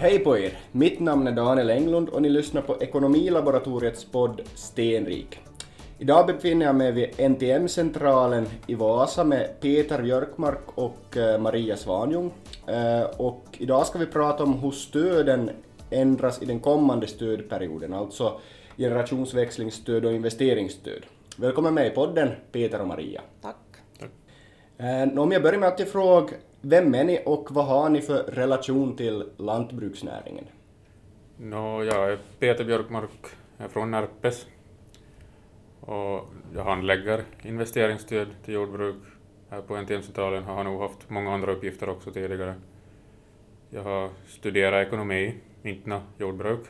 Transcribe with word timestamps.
Hej 0.00 0.18
på 0.18 0.38
er! 0.38 0.58
Mitt 0.72 1.00
namn 1.00 1.26
är 1.26 1.32
Daniel 1.32 1.70
Englund 1.70 2.08
och 2.08 2.22
ni 2.22 2.28
lyssnar 2.28 2.62
på 2.62 2.76
Ekonomilaboratoriets 2.82 4.04
podd 4.04 4.40
Stenrik. 4.54 5.38
Idag 5.98 6.26
befinner 6.26 6.66
jag 6.66 6.74
mig 6.74 6.92
vid 6.92 7.20
NTM-centralen 7.30 8.46
i 8.66 8.74
Vasa 8.74 9.24
med 9.24 9.60
Peter 9.60 10.02
Björkmark 10.02 10.60
och 10.74 11.16
eh, 11.16 11.40
Maria 11.40 11.76
Svanjung. 11.76 12.30
Eh, 12.66 13.02
Och 13.16 13.44
idag 13.58 13.86
ska 13.86 13.98
vi 13.98 14.06
prata 14.06 14.42
om 14.42 14.52
hur 14.52 14.70
stöden 14.70 15.50
ändras 15.90 16.42
i 16.42 16.44
den 16.46 16.60
kommande 16.60 17.06
stödperioden, 17.06 17.94
alltså 17.94 18.40
generationsväxlingsstöd 18.76 20.04
och 20.04 20.12
investeringsstöd. 20.12 21.02
Välkommen 21.36 21.74
med 21.74 21.86
i 21.86 21.90
podden, 21.90 22.28
Peter 22.52 22.80
och 22.80 22.88
Maria. 22.88 23.20
Tack. 23.42 23.56
Eh, 24.78 25.18
Om 25.18 25.32
jag 25.32 25.42
börjar 25.42 25.58
med 25.58 25.68
att 25.68 25.80
fråga, 25.88 26.32
vem 26.60 26.94
är 26.94 27.04
ni 27.04 27.22
och 27.26 27.48
vad 27.50 27.66
har 27.66 27.88
ni 27.88 28.00
för 28.00 28.22
relation 28.22 28.96
till 28.96 29.24
lantbruksnäringen? 29.36 30.44
Nå, 31.36 31.84
jag 31.84 32.12
är 32.12 32.18
Peter 32.38 32.64
Björkmark, 32.64 33.26
jag 33.56 33.64
är 33.64 33.68
från 33.68 33.90
Närpes 33.90 34.46
och 35.80 36.28
jag 36.54 36.64
handlägger 36.64 37.24
investeringsstöd 37.42 38.28
till 38.44 38.54
jordbruk. 38.54 38.96
Här 39.50 39.60
på 39.60 39.76
NTM-centralen 39.76 40.44
har 40.44 40.56
jag 40.56 40.64
nog 40.64 40.80
haft 40.80 41.10
många 41.10 41.34
andra 41.34 41.52
uppgifter 41.52 41.88
också 41.88 42.10
tidigare. 42.10 42.54
Jag 43.70 43.82
har 43.82 44.10
studerat 44.26 44.86
ekonomi, 44.86 45.34
inte 45.62 46.00
jordbruk. 46.18 46.66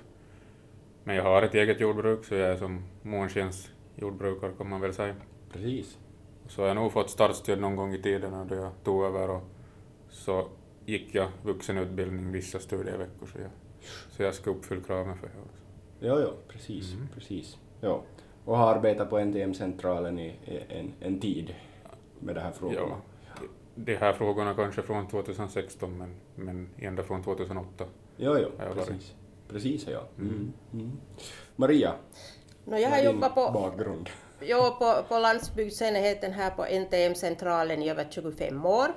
Men 1.05 1.17
jag 1.17 1.23
har 1.23 1.43
ett 1.43 1.55
eget 1.55 1.81
jordbruk 1.81 2.25
så 2.25 2.35
jag 2.35 2.51
är 2.51 2.57
som 2.57 2.83
månskens 3.03 3.71
jordbrukare 3.97 4.53
kan 4.59 4.69
man 4.69 4.81
väl 4.81 4.95
säga. 4.95 5.15
Precis. 5.53 5.99
Så 6.49 6.63
har 6.63 6.69
jag 6.69 6.75
nog 6.75 6.93
fått 6.93 7.11
startstöd 7.11 7.61
någon 7.61 7.77
gång 7.77 7.95
i 7.95 8.03
tiden 8.03 8.49
då 8.49 8.55
jag 8.55 8.71
tog 8.85 9.05
över 9.05 9.31
och 9.31 9.43
så 10.11 10.49
gick 10.87 11.15
jag 11.15 11.29
vuxenutbildning 11.43 12.33
vissa 12.33 12.59
studieveckor 12.59 13.27
så 13.27 13.39
jag, 13.39 13.51
så 14.11 14.23
jag 14.23 14.35
ska 14.35 14.51
uppfylla 14.51 14.83
kraven 14.83 15.19
för 15.19 15.27
det 15.27 15.33
också. 15.45 15.63
Ja, 16.01 16.21
ja, 16.21 16.33
precis, 16.49 16.95
precis. 17.15 17.59
Ja. 17.81 18.03
Och 18.45 18.57
har 18.57 18.75
arbetat 18.75 19.11
på 19.11 19.19
NTM-centralen 19.19 20.19
i 20.19 20.27
i 20.29 20.61
en, 20.69 20.93
en 21.01 21.21
tid 21.21 21.55
med 22.21 22.35
de 22.35 22.41
här 22.41 22.53
frågorna. 22.53 22.81
Ja, 22.81 23.43
de 23.75 23.97
här 23.97 24.13
frågorna 24.13 24.55
kanske 24.55 24.83
från 24.83 25.09
2016 25.09 25.99
men, 25.99 26.15
men 26.35 26.69
ända 26.79 27.03
från 27.03 27.23
2008. 27.23 27.85
Ja, 28.17 28.39
ja, 28.39 28.49
har 28.59 28.67
jag 28.67 28.75
varit. 28.75 28.89
precis. 28.89 29.15
Precis, 29.49 29.87
ja. 29.89 30.03
Mm. 30.19 30.53
Mm. 30.73 30.93
Maria, 31.57 31.95
No, 32.65 32.77
jag 32.77 32.91
har 32.91 33.03
jobbat 33.03 33.35
på, 33.35 33.51
bakgrund? 33.51 34.11
Jo, 34.41 34.77
på, 34.79 35.05
på 35.09 35.19
landsbygdsenheten 35.19 36.33
här 36.33 36.51
på 36.51 36.65
NTM-centralen 36.65 37.83
i 37.83 37.91
över 37.91 38.07
25 38.11 38.67
år. 38.67 38.89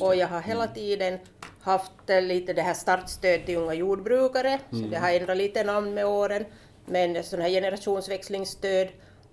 Och 0.00 0.16
jag 0.16 0.28
har 0.28 0.40
hela 0.40 0.66
tiden 0.66 1.18
haft 1.60 1.92
lite 2.08 2.52
det 2.52 2.62
här 2.62 2.74
startstöd 2.74 3.46
till 3.46 3.58
unga 3.58 3.74
jordbrukare, 3.74 4.58
så 4.70 4.76
det 4.76 4.96
har 4.96 5.10
ändrat 5.10 5.36
lite 5.36 5.64
namn 5.64 5.94
med 5.94 6.06
åren. 6.06 6.44
Men 6.86 7.24
sån 7.24 7.40
här 7.40 7.48
generationsväxlingsstöd 7.48 8.88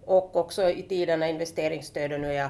och 0.06 0.36
också 0.36 0.70
i 0.70 0.84
tiderna 0.84 1.30
investeringsstöd 1.30 2.14
och 2.14 2.20
nu 2.20 2.28
är 2.28 2.34
jag 2.34 2.50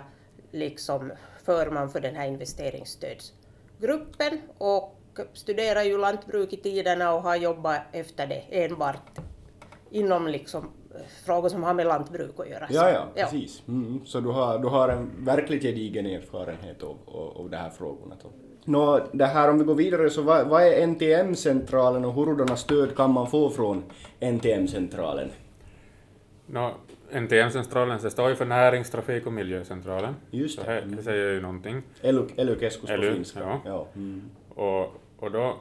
liksom 0.51 1.11
förman 1.43 1.89
för 1.89 1.99
den 1.99 2.15
här 2.15 2.27
investeringsstödsgruppen 2.27 4.41
och 4.57 4.95
studerar 5.33 5.83
ju 5.83 5.97
lantbruk 5.97 6.53
i 6.53 6.57
tiderna 6.57 7.13
och 7.13 7.21
har 7.21 7.35
jobbat 7.35 7.81
efter 7.91 8.27
det 8.27 8.43
enbart 8.49 9.19
inom 9.91 10.27
liksom 10.27 10.71
frågor 11.25 11.49
som 11.49 11.63
har 11.63 11.73
med 11.73 11.85
lantbruk 11.85 12.39
att 12.39 12.49
göra. 12.49 12.67
Ja, 12.69 12.89
ja, 12.91 13.07
precis. 13.15 13.63
Mm. 13.67 14.01
Så 14.05 14.19
du 14.19 14.29
har, 14.29 14.59
du 14.59 14.67
har 14.67 14.89
en 14.89 15.11
verkligt 15.17 15.61
gedigen 15.61 16.05
erfarenhet 16.05 16.83
av, 16.83 16.97
av, 17.05 17.37
av 17.37 17.49
de 17.49 17.57
här 17.57 17.69
frågorna. 17.69 18.15
Då. 18.23 18.29
Nå, 18.65 18.99
det 19.11 19.25
här 19.25 19.49
om 19.49 19.59
vi 19.59 19.65
går 19.65 19.75
vidare, 19.75 20.09
så 20.09 20.21
vad, 20.21 20.47
vad 20.47 20.63
är 20.63 20.87
NTM-centralen 20.87 22.05
och 22.05 22.13
hurdana 22.13 22.55
stöd 22.55 22.95
kan 22.95 23.11
man 23.11 23.27
få 23.27 23.49
från 23.49 23.83
NTM-centralen? 24.19 25.29
Nå, 26.45 26.71
NTM-centralen 27.11 27.99
det 28.01 28.09
står 28.09 28.29
ju 28.29 28.35
för 28.35 28.45
Näringstrafik 28.45 29.25
och 29.27 29.33
miljöcentralen. 29.33 30.15
Just 30.31 30.59
Så 30.59 30.65
det. 30.65 30.71
här, 30.71 30.81
det 30.81 31.03
säger 31.03 31.33
ju 31.33 31.41
någonting. 31.41 31.81
Ely-keskus 32.01 32.89
på 32.89 33.01
finska. 33.01 33.39
ja. 33.39 33.61
Ja. 33.65 33.87
Mm. 33.95 34.29
Och, 34.55 34.93
och 35.19 35.31
då 35.31 35.57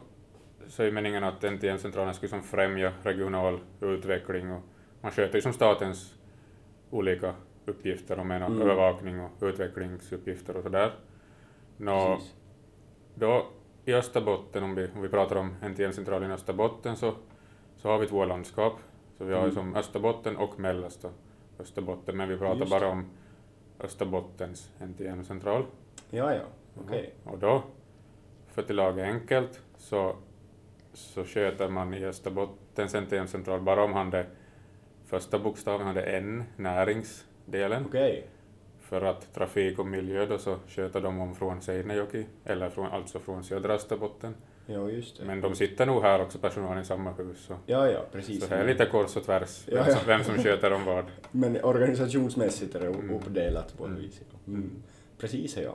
så 0.69 0.83
är 0.83 0.91
meningen 0.91 1.25
att 1.25 1.43
NTM-centralen 1.43 2.15
skulle 2.15 2.31
som 2.31 2.43
främja 2.43 2.93
regional 3.03 3.59
utveckling 3.81 4.53
och 4.53 4.63
man 5.01 5.13
sköter 5.13 5.35
ju 5.35 5.43
som 5.43 5.53
statens 5.53 6.15
olika 6.91 7.35
uppgifter, 7.67 8.19
om 8.19 8.31
Mm. 8.31 8.63
övervakning 8.63 9.21
och 9.21 9.31
utvecklingsuppgifter 9.43 10.57
och 10.57 10.63
sådär. 10.63 10.93
Nå, 11.77 12.15
Precis. 12.15 12.35
då 13.15 13.47
i 13.85 13.95
Österbotten, 13.95 14.63
om 14.65 14.75
vi, 14.75 14.89
om 14.95 15.03
vi 15.03 15.09
pratar 15.09 15.37
om 15.37 15.55
NTM-centralen 15.63 16.31
i 16.31 16.35
Österbotten, 16.35 16.97
så, 16.97 17.15
så 17.77 17.89
har 17.89 17.99
vi 17.99 18.07
två 18.07 18.25
landskap. 18.25 18.73
Så 19.19 19.25
vi 19.25 19.33
har 19.35 19.41
Mm. 19.43 19.55
som 19.55 19.77
Österbotten 19.77 20.37
och 20.37 20.59
mellersta 20.61 21.11
Österbotten, 21.59 22.17
men 22.17 22.29
vi 22.29 22.39
pratar 22.39 22.61
Just 22.61 22.71
bara 22.71 22.89
om 22.89 23.07
Österbottens 23.81 24.71
NTM-central. 24.79 25.65
Ja, 26.11 26.35
ja, 26.35 26.41
okej. 26.87 27.15
Och 27.25 27.39
då, 27.39 27.63
för 28.49 28.63
att 28.63 28.71
laga 28.75 29.05
enkelt, 29.05 29.63
så, 29.77 30.17
så 30.93 31.25
sköter 31.25 31.69
man 31.69 31.95
i 31.95 32.05
Österbottens 32.05 32.95
NTM-central 32.95 33.61
bara 33.61 33.85
om 33.85 33.93
han 33.93 34.11
det 34.11 34.27
första 35.09 35.39
bokstaven 35.39 35.87
hade 35.87 36.03
N, 36.03 36.45
näringsdelen. 36.57 37.85
Okej. 37.89 38.27
För 38.81 39.03
att 39.03 39.35
trafik 39.35 39.79
och 39.79 39.87
miljö 39.87 40.27
då 40.27 40.39
så 40.39 40.57
sköter 40.69 41.01
de 41.01 41.21
om 41.21 41.35
från 41.35 41.61
Seinejoki, 41.63 42.27
eller 42.45 42.71
från, 42.71 42.87
alltså 42.87 43.19
från 43.19 43.45
södra 43.45 43.73
Österbotten. 43.75 44.35
Ja, 44.67 44.91
just 44.91 45.19
det. 45.19 45.25
Men 45.25 45.41
de 45.41 45.55
sitter 45.55 45.87
nog 45.87 46.03
här 46.03 46.23
också, 46.23 46.39
personalen 46.39 46.83
i 46.83 46.85
samma 46.85 47.13
hus. 47.13 47.39
Så, 47.47 47.55
Ja, 47.67 47.91
ja, 47.91 48.01
precis. 48.13 48.45
så 48.49 48.55
här 48.55 48.65
är 48.65 48.69
lite 48.69 48.87
kors 48.87 49.17
och 49.17 49.25
tvärs, 49.25 49.65
Ja, 49.67 49.75
vem, 49.75 49.85
ja. 49.89 49.95
som, 49.97 50.07
vem 50.07 50.25
som 50.25 50.35
sköter 50.39 50.73
om 50.73 50.85
vad. 50.85 51.05
Men 51.31 51.65
organisationsmässigt 51.65 52.75
är 52.75 52.81
det 52.81 52.87
Mm. 52.87 53.11
uppdelat 53.17 53.79
på 53.79 53.85
ett 53.85 53.91
Mm. 53.91 54.03
vis. 54.03 54.21
ja. 54.31 54.39
Mm. 54.53 54.71
Precis, 55.19 55.57
ja. 55.57 55.75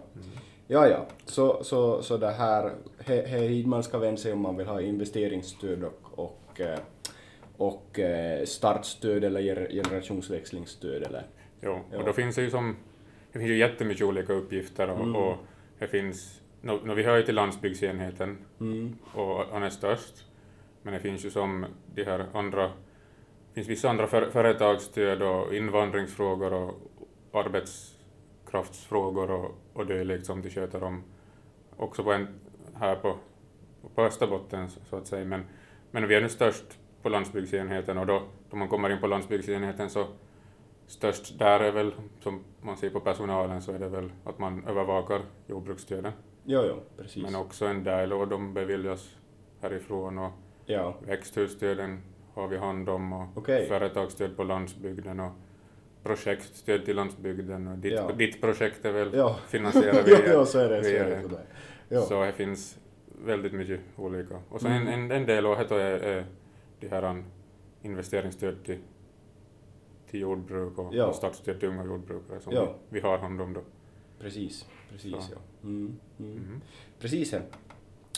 Ja, 0.68 0.88
ja. 0.88 1.06
Så, 1.26 1.64
så, 1.64 2.02
så 2.02 2.18
det 2.18 2.32
här, 2.32 2.72
he, 3.00 3.22
he, 3.28 3.38
hit 3.38 3.68
man 3.68 3.84
ska 3.84 3.98
vända 3.98 4.18
sig 4.18 4.34
om 4.34 4.40
man 4.42 4.58
vill 4.58 4.68
ha 4.68 4.82
investeringsstöd 4.82 5.84
och, 5.84 6.20
och, 6.20 6.62
eh, 6.62 6.80
och 7.68 8.00
eh, 8.00 8.46
startstöd 8.46 9.24
eller 9.24 9.42
generationsväxlingsstöd 9.72 11.04
eller... 11.04 11.26
Jo, 11.62 11.80
Ja. 11.92 11.98
och 11.98 12.06
då 12.06 12.14
finns 12.14 12.36
det 12.36 12.42
ju 12.42 12.50
som, 12.50 12.76
det 13.32 13.40
finns 13.40 13.50
ju 13.52 13.58
jättemycket 13.58 14.06
olika 14.06 14.34
uppgifter 14.34 14.90
och, 14.90 15.00
Mm. 15.00 15.16
och 15.16 15.38
det 15.80 15.88
finns, 15.88 16.42
nå, 16.62 16.80
nå, 16.84 16.94
vi 16.94 17.04
hör 17.04 17.18
ju 17.18 17.24
till 17.24 17.36
landsbygdsenheten 17.36 18.38
Mm. 18.60 18.96
och 19.14 19.46
han 19.52 19.64
är 19.64 19.70
störst, 19.70 20.26
men 20.82 20.94
det 20.94 21.00
finns 21.00 21.26
ju 21.26 21.30
som 21.30 21.66
de 21.96 22.04
här 22.04 22.26
andra, 22.34 22.64
det 22.64 23.54
finns 23.54 23.68
vissa 23.68 23.90
andra 23.90 24.08
för, 24.08 24.30
företagsstöd 24.30 25.22
och 25.22 25.56
invandringsfrågor 25.56 26.54
och 26.54 26.74
arbetskraftsfrågor 27.34 29.32
och, 29.32 29.52
och 29.74 29.86
dylikt 29.86 30.26
som 30.26 30.42
de 30.42 30.50
sköter 30.50 30.84
om 30.84 31.04
också 31.78 32.04
på 32.04 32.12
en, 32.14 32.28
här 32.76 32.96
på, 32.96 33.16
på 33.96 34.02
Österbotten 34.04 34.70
så 34.90 34.96
att 34.96 35.08
säga, 35.08 35.26
men, 35.26 35.44
men 35.92 36.08
vi 36.08 36.16
är 36.16 36.22
nu 36.22 36.30
störst 36.30 36.80
på 37.04 37.10
landsbygdsenheten 37.10 37.98
och 37.98 38.06
då, 38.06 38.22
då 38.50 38.58
man 38.58 38.68
kommer 38.68 38.90
in 38.90 39.00
på 39.00 39.08
landsbygdsenheten 39.08 39.90
så 39.90 40.06
störst 40.88 41.40
där 41.40 41.60
är 41.60 41.72
väl, 41.72 41.94
som 42.20 42.44
man 42.62 42.78
ser 42.78 42.90
på 42.90 43.00
personalen, 43.00 43.62
så 43.62 43.72
är 43.72 43.80
det 43.80 43.90
väl 43.90 44.12
att 44.24 44.40
man 44.40 44.66
övervakar 44.68 45.22
jordbruksstöden. 45.48 46.12
Jo, 46.44 46.62
jo, 46.70 46.76
precis. 46.98 47.24
Men 47.24 47.36
också 47.36 47.66
en 47.66 47.84
del 47.84 48.14
och 48.14 48.28
de 48.28 48.54
beviljas 48.54 49.16
härifrån 49.62 50.18
och 50.18 50.32
Ja, 50.66 50.96
växthusstöden 51.08 52.02
har 52.34 52.48
vi 52.48 52.58
hand 52.58 52.90
om 52.90 53.14
och 53.14 53.28
Okej. 53.38 53.68
företagsstöd 53.68 54.38
på 54.38 54.44
landsbygden 54.44 55.20
och 55.20 55.32
projektstöd 56.04 56.86
till 56.86 56.96
landsbygden 56.96 57.68
och 57.68 57.78
ditt, 57.78 57.94
Ja. 57.94 58.12
ditt 58.18 58.42
projekt 58.42 58.86
är 58.86 58.92
väl 58.92 59.10
ja. 59.14 59.36
finansierat 59.48 60.08
via, 60.08 60.34
jo, 60.34 60.46
så 60.46 60.60
är 60.60 60.70
det. 60.70 60.84
Så 60.84 60.90
via 60.90 61.06
är 61.06 61.10
det. 61.10 61.40
Ja. 61.90 62.02
Så 62.02 62.24
det 62.26 62.32
finns 62.32 62.78
väldigt 63.26 63.54
mycket 63.54 63.80
olika. 63.96 64.36
Och 64.50 64.62
så 64.62 64.68
Mm. 64.68 64.88
en, 64.88 64.94
en, 64.94 65.12
en 65.12 65.26
del 65.26 65.46
av 65.46 65.58
det 65.70 65.82
är, 65.82 66.00
är 66.00 66.26
de 66.84 66.90
här 66.96 67.04
an- 67.04 67.26
investeringsstöd 67.82 68.64
till, 68.66 68.78
till 70.12 70.20
jordbruk 70.20 70.78
och, 70.78 70.96
Ja. 70.96 71.06
och 71.06 71.16
startstöd 71.16 71.60
till 71.60 71.70
unga 71.70 71.86
jordbrukare 71.86 72.40
som 72.40 72.54
Ja. 72.54 72.66
vi, 72.90 73.00
vi 73.00 73.08
har 73.08 73.18
hand 73.18 73.42
om 73.42 73.54
då. 73.54 73.62
Precis, 74.20 74.66
precis 74.92 75.12
Så. 75.12 75.32
ja. 75.32 75.38
Mm, 75.64 75.96
mm. 76.20 76.32
Mhm. 76.34 76.62
Precis. 77.00 77.34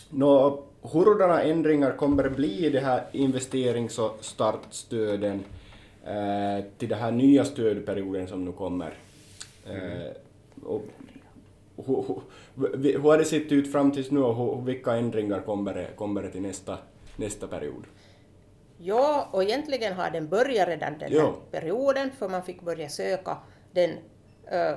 Nå, 0.09 0.63
hurdana 0.81 1.41
ändringar 1.43 1.97
kommer 1.97 2.23
det 2.23 2.29
bli 2.29 2.65
i 2.65 2.69
de 2.69 2.79
här 2.79 3.03
investerings 3.11 3.99
och 3.99 4.17
startstöden 4.21 5.43
eh, 6.03 6.65
till 6.77 6.89
den 6.89 6.99
här 6.99 7.11
nya 7.11 7.45
stödperioden 7.45 8.27
som 8.27 8.45
nu 8.45 8.51
kommer? 8.51 8.97
Eh, 9.65 10.11
och, 10.63 10.81
hur, 11.85 11.95
hur, 12.55 12.77
vi- 12.77 12.91
hur 12.91 12.99
har 12.99 13.17
det 13.17 13.25
sett 13.25 13.51
ut 13.51 13.71
fram 13.71 13.91
tills 13.91 14.11
nu 14.11 14.19
och 14.23 14.35
hur, 14.35 14.65
vilka 14.65 14.93
ändringar 14.95 15.41
kommer 15.41 15.73
det, 15.73 15.87
kommer 15.95 16.21
det 16.23 16.29
till 16.31 16.41
nästa, 16.41 16.77
nästa 17.15 17.47
period? 17.47 17.83
Ja, 18.77 19.29
och 19.31 19.43
egentligen 19.43 19.93
har 19.93 20.09
den 20.09 20.27
börjat 20.29 20.67
redan 20.67 20.97
den 20.97 21.11
här 21.11 21.17
Ja. 21.19 21.35
perioden, 21.51 22.11
för 22.19 22.29
man 22.29 22.43
fick 22.43 22.61
börja 22.61 22.89
söka 22.89 23.37
den 23.71 23.89
uh, 24.53 24.75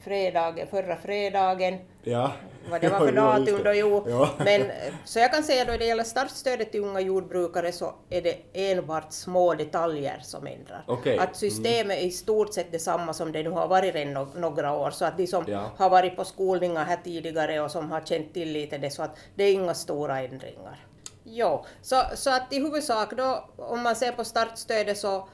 fredagen, 0.00 0.66
förra 0.66 0.96
fredagen. 0.96 1.78
Ja. 2.02 2.32
Vad 2.70 2.80
det 2.80 2.88
var 2.88 2.98
för 3.06 3.12
datum 3.12 3.60
då, 3.64 3.72
jo. 3.74 4.04
Ja. 4.08 4.30
Men, 4.38 4.62
eh, 4.62 4.94
så 5.04 5.18
jag 5.18 5.32
kan 5.32 5.42
säga 5.42 5.64
då, 5.64 5.76
det 5.76 5.84
gäller 5.84 6.04
startstödet 6.04 6.72
till 6.72 6.80
unga 6.84 7.00
jordbrukare 7.00 7.72
så 7.72 7.94
är 8.10 8.22
det 8.22 8.36
enbart 8.52 9.12
små 9.12 9.54
detaljer 9.54 10.18
som 10.22 10.46
ändrar. 10.46 10.84
Okej. 10.88 11.18
Att 11.18 11.36
systemet 11.36 11.98
är 11.98 12.02
i 12.02 12.10
stort 12.10 12.54
sett 12.54 12.72
detsamma 12.72 13.12
som 13.12 13.32
det 13.32 13.42
nu 13.42 13.50
har 13.50 13.68
varit 13.68 13.94
redan 13.94 14.28
några 14.36 14.72
år, 14.76 14.90
så 14.90 15.04
att 15.04 15.16
de 15.16 15.26
som 15.26 15.44
Ja. 15.48 15.70
har 15.76 15.90
varit 15.90 16.16
på 16.16 16.24
skolningar 16.24 16.84
här 16.84 16.98
tidigare 17.04 17.60
och 17.60 17.70
som 17.70 17.90
har 17.90 18.00
känt 18.00 18.34
till 18.34 18.52
lite 18.52 18.78
det, 18.78 18.90
så 18.90 19.02
att 19.02 19.16
det 19.34 19.44
är 19.44 19.52
inga 19.52 19.74
stora 19.74 20.20
ändringar. 20.20 20.86
Jo, 21.28 21.64
så, 21.82 22.02
så 22.14 22.30
att 22.30 22.52
i 22.52 22.58
huvudsak 22.58 23.16
då, 23.16 23.48
om 23.56 23.82
man 23.82 23.96
ser 23.96 24.12
på 24.12 24.24
startstödet 24.24 24.98
så 24.98 25.28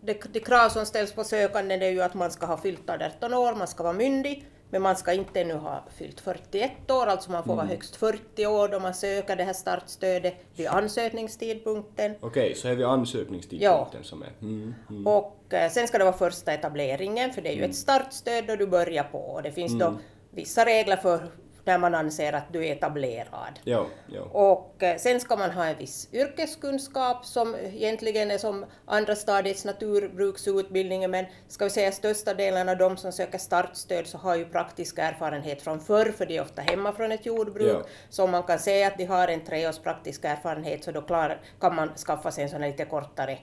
det, 0.00 0.32
det 0.32 0.40
krav 0.40 0.68
som 0.68 0.86
ställs 0.86 1.12
på 1.12 1.24
sökanden 1.24 1.82
är 1.82 1.88
ju 1.88 2.02
att 2.02 2.14
man 2.14 2.30
ska 2.30 2.46
ha 2.46 2.56
fyllt 2.56 2.90
18 2.90 3.34
år, 3.34 3.54
man 3.54 3.68
ska 3.68 3.82
vara 3.82 3.92
myndig, 3.92 4.46
men 4.70 4.82
man 4.82 4.96
ska 4.96 5.12
inte 5.12 5.40
ännu 5.40 5.54
ha 5.54 5.84
fyllt 5.96 6.20
41 6.20 6.90
år, 6.90 7.06
alltså 7.06 7.30
man 7.30 7.44
får 7.44 7.56
vara 7.56 7.66
högst 7.66 7.96
40 7.96 8.46
år 8.46 8.68
då 8.68 8.80
man 8.80 8.94
söker 8.94 9.36
det 9.36 9.44
här 9.44 9.52
startstödet 9.52 10.34
vid 10.56 10.66
ansökningstidpunkten. 10.66 12.14
Okej, 12.20 12.54
så 12.54 12.68
är 12.68 12.74
vi 12.74 12.84
ansökningstidpunkten 12.84 14.04
som 14.04 14.22
är... 14.22 14.32
Mm, 14.40 14.74
mm. 14.90 15.06
Och 15.06 15.54
eh, 15.54 15.70
sen 15.70 15.88
ska 15.88 15.98
det 15.98 16.04
vara 16.04 16.16
första 16.16 16.52
etableringen, 16.52 17.32
för 17.32 17.42
det 17.42 17.48
är 17.48 17.56
ju 17.56 17.64
ett 17.64 17.76
startstöd 17.76 18.46
då 18.46 18.56
du 18.56 18.66
börjar 18.66 19.04
på. 19.04 19.18
Och 19.18 19.42
det 19.42 19.52
finns 19.52 19.78
då 19.78 19.98
vissa 20.30 20.64
regler 20.64 20.96
för 20.96 21.28
när 21.64 21.78
man 21.78 21.94
anser 21.94 22.32
att 22.32 22.52
du 22.52 22.66
är 22.66 22.72
etablerad. 22.72 23.60
Ja, 23.64 23.86
ja. 24.06 24.22
Och 24.22 24.82
eh, 24.82 24.96
sen 24.96 25.20
ska 25.20 25.36
man 25.36 25.50
ha 25.50 25.64
en 25.64 25.78
viss 25.78 26.08
yrkeskunskap 26.12 27.26
som 27.26 27.54
egentligen 27.54 28.30
är 28.30 28.38
som 28.38 28.64
andra 28.86 29.16
stadiets 29.16 29.64
naturbruksutbildning, 29.64 31.10
men 31.10 31.26
ska 31.48 31.64
vi 31.64 31.70
säga 31.70 31.92
största 31.92 32.34
delen 32.34 32.68
av 32.68 32.78
de 32.78 32.96
som 32.96 33.12
söker 33.12 33.38
startstöd 33.38 34.06
så 34.06 34.18
har 34.18 34.36
ju 34.36 34.44
praktisk 34.44 34.98
erfarenhet 34.98 35.62
från 35.62 35.80
förr, 35.80 36.12
för 36.16 36.26
de 36.26 36.36
är 36.36 36.42
ofta 36.42 36.62
hemma 36.62 36.92
från 36.92 37.12
ett 37.12 37.26
jordbruk. 37.26 37.76
Ja. 37.76 37.82
Så 38.10 38.24
om 38.24 38.30
man 38.30 38.42
kan 38.42 38.58
säga 38.58 38.86
att 38.86 38.98
de 38.98 39.04
har 39.04 39.28
en 39.28 39.44
treårs 39.44 39.78
praktisk 39.78 40.24
erfarenhet 40.24 40.84
så 40.84 40.92
då 40.92 41.02
klar, 41.02 41.40
kan 41.60 41.74
man 41.74 41.88
skaffa 41.88 42.30
sig 42.30 42.44
en 42.44 42.50
sån 42.50 42.62
här 42.62 42.70
lite 42.70 42.84
kortare 42.84 43.38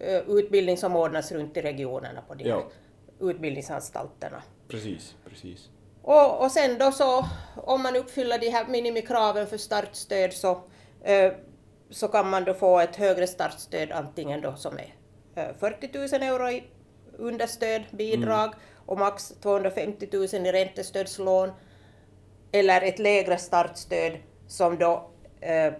eh, 0.00 0.20
utbildning 0.28 0.76
som 0.76 0.96
ordnas 0.96 1.32
runt 1.32 1.56
i 1.56 1.60
regionerna 1.60 2.20
på 2.28 2.34
de 2.34 2.50
här 2.50 2.64
utbildningsanstalterna. 3.20 4.42
Precis, 4.68 5.14
precis. 5.28 5.70
Och, 6.02 6.42
och 6.42 6.50
sen 6.50 6.78
då 6.78 6.92
så, 6.92 7.26
om 7.56 7.82
man 7.82 7.96
uppfyller 7.96 8.38
de 8.38 8.48
här 8.48 8.66
minimikraven 8.66 9.46
för 9.46 9.56
startstöd 9.56 10.32
så, 10.32 10.50
eh, 11.04 11.32
så 11.90 12.08
kan 12.08 12.30
man 12.30 12.44
då 12.44 12.54
få 12.54 12.80
ett 12.80 12.96
högre 12.96 13.26
startstöd 13.26 13.92
antingen 13.92 14.40
då 14.40 14.56
som 14.56 14.78
är 14.78 14.94
eh, 15.34 15.54
40 15.58 16.18
000 16.18 16.22
euro 16.22 16.50
i 16.50 16.64
understöd, 17.18 17.82
bidrag 17.90 18.54
och 18.86 18.98
max 18.98 19.32
250 19.42 20.08
000 20.12 20.24
i 20.46 20.52
räntestödslån 20.52 21.52
eller 22.52 22.82
ett 22.82 22.98
lägre 22.98 23.38
startstöd 23.38 24.12
som 24.46 24.78
då 24.78 25.10
eh, 25.40 25.72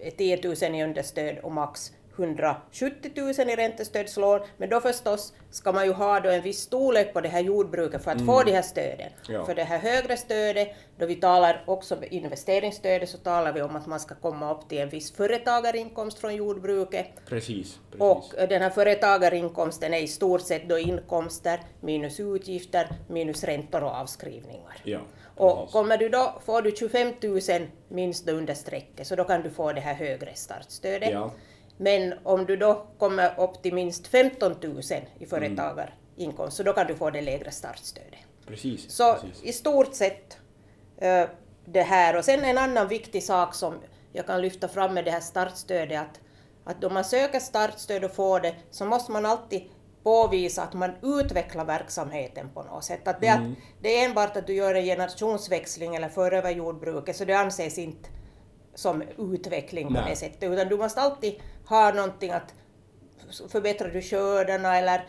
är 0.00 0.10
10 0.16 0.40
000 0.68 0.74
i 0.74 0.84
understöd 0.84 1.38
och 1.38 1.52
max 1.52 1.92
170 2.18 3.10
000 3.14 3.30
i 3.30 3.56
räntestödslån. 3.56 4.40
Men 4.56 4.68
då 4.68 4.80
förstås 4.80 5.32
ska 5.50 5.72
man 5.72 5.86
ju 5.86 5.92
ha 5.92 6.20
då 6.20 6.30
en 6.30 6.42
viss 6.42 6.60
storlek 6.60 7.12
på 7.12 7.20
det 7.20 7.28
här 7.28 7.40
jordbruket 7.40 8.04
för 8.04 8.10
att 8.10 8.26
få 8.26 8.42
de 8.42 8.52
här 8.52 8.62
stöden. 8.62 9.10
Ja. 9.28 9.44
För 9.44 9.54
det 9.54 9.64
här 9.64 9.78
högre 9.78 10.16
stödet, 10.16 10.68
då 10.98 11.06
vi 11.06 11.14
talar 11.14 11.64
också 11.66 11.94
om 11.94 12.04
investeringsstödet, 12.10 13.08
så 13.08 13.18
talar 13.18 13.52
vi 13.52 13.62
om 13.62 13.76
att 13.76 13.86
man 13.86 14.00
ska 14.00 14.14
komma 14.14 14.54
upp 14.54 14.68
till 14.68 14.78
en 14.78 14.88
viss 14.88 15.12
företagarinkomst 15.12 16.18
från 16.18 16.34
jordbruket. 16.34 17.06
Precis, 17.26 17.78
precis. 17.90 18.00
Och 18.00 18.48
den 18.48 18.62
här 18.62 18.70
företagarinkomsten 18.70 19.94
är 19.94 19.98
i 19.98 20.08
stort 20.08 20.40
sett 20.40 20.68
då 20.68 20.78
inkomster 20.78 21.60
minus 21.80 22.20
utgifter 22.20 22.88
minus 23.08 23.44
räntor 23.44 23.84
och 23.84 23.90
avskrivningar. 23.90 24.76
Ja, 24.84 25.00
Och 25.36 25.70
kommer 25.70 25.96
du 25.96 26.08
då, 26.08 26.40
får 26.44 26.62
du 26.62 26.70
25 26.70 27.12
000 27.22 27.40
minst 27.88 28.28
under 28.28 28.54
strecket, 28.54 29.06
så 29.06 29.16
då 29.16 29.24
kan 29.24 29.42
du 29.42 29.50
få 29.50 29.72
det 29.72 29.80
här 29.80 29.94
högre 29.94 30.34
startstödet. 30.34 31.10
Ja. 31.12 31.32
Men 31.80 32.14
om 32.22 32.46
du 32.46 32.56
då 32.56 32.86
kommer 32.98 33.40
upp 33.40 33.62
till 33.62 33.74
minst 33.74 34.06
15 34.06 34.54
000 34.62 34.80
i 35.18 35.26
företagarinkomst, 35.26 36.56
så 36.56 36.62
då 36.62 36.72
kan 36.72 36.86
du 36.86 36.94
få 36.96 37.10
det 37.10 37.20
lägre 37.20 37.50
startstödet. 37.50 38.18
Precis, 38.46 38.90
Så 38.90 39.14
precis. 39.14 39.42
i 39.42 39.52
stort 39.52 39.94
sett 39.94 40.38
eh, 40.98 41.24
det 41.64 41.82
här. 41.82 42.16
Och 42.16 42.24
sen 42.24 42.44
en 42.44 42.58
annan 42.58 42.88
viktig 42.88 43.22
sak 43.22 43.54
som 43.54 43.74
jag 44.12 44.26
kan 44.26 44.42
lyfta 44.42 44.68
fram 44.68 44.94
med 44.94 45.04
det 45.04 45.10
här 45.10 45.20
startstödet, 45.20 46.00
att, 46.00 46.20
att 46.64 46.80
då 46.80 46.90
man 46.90 47.04
söker 47.04 47.40
startstöd 47.40 48.04
och 48.04 48.12
får 48.14 48.40
det, 48.40 48.54
så 48.70 48.84
måste 48.84 49.12
man 49.12 49.26
alltid 49.26 49.62
påvisa 50.02 50.62
att 50.62 50.74
man 50.74 50.90
utvecklar 51.02 51.64
verksamheten 51.64 52.50
på 52.54 52.62
något 52.62 52.84
sätt. 52.84 53.08
Att 53.08 53.20
det, 53.20 53.26
Mm. 53.26 53.52
att 53.52 53.58
det 53.82 53.88
är 54.00 54.04
enbart 54.08 54.36
att 54.36 54.46
du 54.46 54.54
gör 54.54 54.74
en 54.74 54.84
generationsväxling 54.84 55.94
eller 55.96 56.08
för 56.08 56.32
över 56.32 56.50
jordbruket, 56.50 57.16
så 57.16 57.24
det 57.24 57.34
anses 57.34 57.78
inte 57.78 58.08
som 58.78 59.02
utveckling 59.18 59.86
på 59.86 59.92
Nej. 59.92 60.10
det 60.10 60.16
sättet, 60.16 60.42
utan 60.52 60.68
du 60.68 60.76
måste 60.76 61.00
alltid 61.00 61.34
ha 61.68 61.92
någonting 61.92 62.30
att 62.30 62.54
förbättrar 63.48 63.88
du 63.88 64.02
skördarna 64.02 64.78
eller 64.78 65.06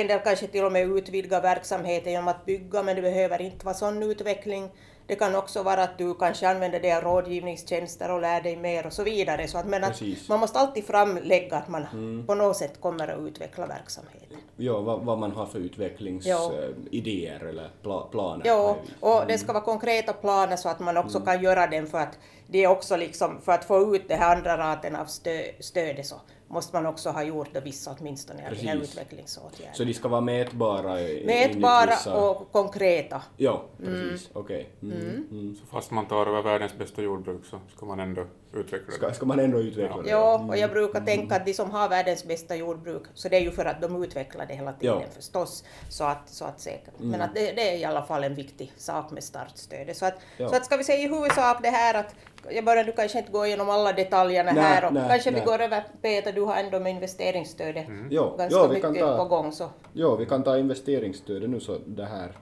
en 0.00 0.06
del 0.06 0.20
kanske 0.24 0.46
till 0.46 0.64
och 0.64 0.72
med 0.72 0.82
utvidga 0.88 1.40
verksamheten 1.40 2.12
genom 2.12 2.28
att 2.28 2.46
bygga, 2.46 2.82
men 2.82 2.96
det 2.96 3.02
behöver 3.02 3.40
inte 3.40 3.64
vara 3.64 3.74
sån 3.74 4.02
utveckling. 4.02 4.70
Det 5.08 5.14
kan 5.16 5.34
också 5.34 5.62
vara 5.62 5.82
att 5.82 5.98
du 5.98 6.14
kanske 6.14 6.48
använder 6.48 6.80
dig 6.80 6.92
av 6.92 7.02
rådgivningstjänster 7.02 8.10
och 8.10 8.20
lär 8.20 8.40
dig 8.40 8.56
mer 8.56 8.86
och 8.86 8.92
så 8.92 9.02
vidare. 9.02 9.48
Så 9.48 9.58
att, 9.58 9.66
men 9.66 9.84
att 9.84 10.02
man 10.28 10.40
måste 10.40 10.58
alltid 10.58 10.84
framlägga 10.84 11.56
att 11.56 11.68
man 11.68 11.86
på 12.26 12.34
något 12.34 12.56
sätt 12.56 12.80
kommer 12.80 13.08
att 13.08 13.20
utveckla 13.20 13.66
verksamheten. 13.66 14.36
Ja, 14.56 14.80
vad, 14.80 15.00
vad 15.04 15.18
man 15.18 15.32
har 15.32 15.46
för 15.46 15.58
Ja. 15.58 15.64
utvecklingsidéer 15.64 17.44
eller 17.44 17.70
pla, 17.82 18.00
planer. 18.10 18.46
Ja, 18.46 18.76
och 19.00 19.22
det 19.28 19.38
ska 19.38 19.52
vara 19.52 19.64
konkreta 19.64 20.12
planer 20.12 20.56
så 20.56 20.68
att 20.68 20.80
man 20.80 20.96
också 20.96 21.20
kan 21.20 21.42
göra 21.42 21.66
den 21.66 21.86
för 21.86 21.98
att 21.98 22.18
det 22.46 22.64
är 22.64 22.68
också 22.68 22.96
liksom, 22.96 23.40
för 23.44 23.52
att 23.52 23.64
få 23.64 23.96
ut 23.96 24.08
det 24.08 24.14
här 24.14 24.36
andra 24.36 24.58
raten 24.58 24.96
av 24.96 25.04
stö, 25.04 25.42
stödet 25.60 26.06
så 26.06 26.16
måste 26.48 26.76
man 26.76 26.86
också 26.86 27.10
ha 27.10 27.22
gjort 27.22 27.48
det 27.52 27.60
vissa 27.60 27.96
åtminstone 28.00 28.48
av 28.48 28.54
de 28.54 28.66
här 28.66 28.76
utvecklingsåtgärderna. 28.76 29.74
Så 29.74 29.84
de 29.84 29.94
ska 29.94 30.08
vara 30.08 30.20
mätbara? 30.20 30.94
Mätbara 31.24 31.86
vissa- 31.86 32.16
och 32.30 32.52
konkreta. 32.52 33.22
Ja, 33.36 33.64
precis. 33.84 34.30
Okej. 34.32 34.68
Mm. 34.82 34.96
Mm. 35.30 35.56
Så 35.60 35.66
fast 35.66 35.90
man 35.90 36.06
tar 36.06 36.26
över 36.26 36.42
världens 36.42 36.78
bästa 36.78 37.02
jordbruk 37.02 37.44
så 37.44 37.60
ska 37.76 37.86
man 37.86 38.00
ändå 38.00 38.24
utveckla 38.52 38.94
Ska, 38.94 39.12
ska 39.12 39.26
man 39.26 39.38
ändå 39.40 39.60
utveckla 39.60 40.02
det? 40.02 40.10
Ja, 40.10 40.46
och 40.48 40.56
jag 40.56 40.70
brukar 40.70 41.00
tänka 41.00 41.36
att 41.36 41.46
de 41.46 41.54
som 41.54 41.70
har 41.70 41.88
världens 41.88 42.24
bästa 42.24 42.56
jordbruk, 42.56 43.02
så 43.14 43.28
det 43.28 43.36
är 43.36 43.40
ju 43.40 43.50
för 43.50 43.64
att 43.64 43.82
de 43.82 44.02
utvecklar 44.04 44.46
det 44.46 44.54
hela 44.54 44.72
tiden 44.72 44.96
Ja. 45.00 45.06
förstås. 45.16 45.64
Så 45.90 46.04
att, 46.04 46.28
så 46.28 46.44
att 46.44 46.60
säkert. 46.60 46.94
Men 46.98 47.20
att 47.20 47.34
det, 47.34 47.52
det 47.52 47.74
är 47.74 47.76
i 47.78 47.84
alla 47.84 48.02
fall 48.02 48.24
en 48.24 48.34
viktig 48.34 48.72
sak 48.76 49.10
med 49.10 49.24
startstödet. 49.24 49.96
Så 49.96 50.06
att, 50.06 50.14
Ja. 50.36 50.48
så 50.48 50.56
att 50.56 50.64
ska 50.64 50.76
vi 50.76 50.84
säga 50.84 50.98
i 50.98 51.08
huvudsak 51.08 51.62
det 51.62 51.68
här 51.70 51.94
att, 51.94 52.14
jag 52.50 52.64
börjar 52.64 52.84
du 52.84 52.92
kanske 52.92 53.18
inte 53.18 53.32
gå 53.32 53.46
igenom 53.46 53.70
alla 53.70 53.92
detaljerna 53.92 54.52
Nej, 54.52 54.62
här 54.62 54.84
och 54.86 54.92
nej, 54.92 55.04
kanske 55.08 55.30
nej. 55.30 55.40
vi 55.40 55.46
går 55.46 55.60
över, 55.60 55.84
Peter, 56.02 56.32
du 56.32 56.40
har 56.40 56.56
ändå 56.56 56.80
med 56.80 56.92
investeringsstödet 56.92 57.86
Ja, 58.10 58.34
ganska 58.38 58.58
ja, 58.58 58.66
vi 58.66 58.80
kan 58.80 58.92
mycket 58.92 59.06
på 59.08 59.16
ta, 59.16 59.24
gång. 59.24 59.52
Så. 59.52 59.70
ja, 59.92 60.14
vi 60.16 60.26
kan 60.26 60.42
ta 60.42 60.58
investeringsstödet 60.58 61.50
nu 61.50 61.60
så 61.60 61.78
det 61.86 62.04
här. 62.04 62.32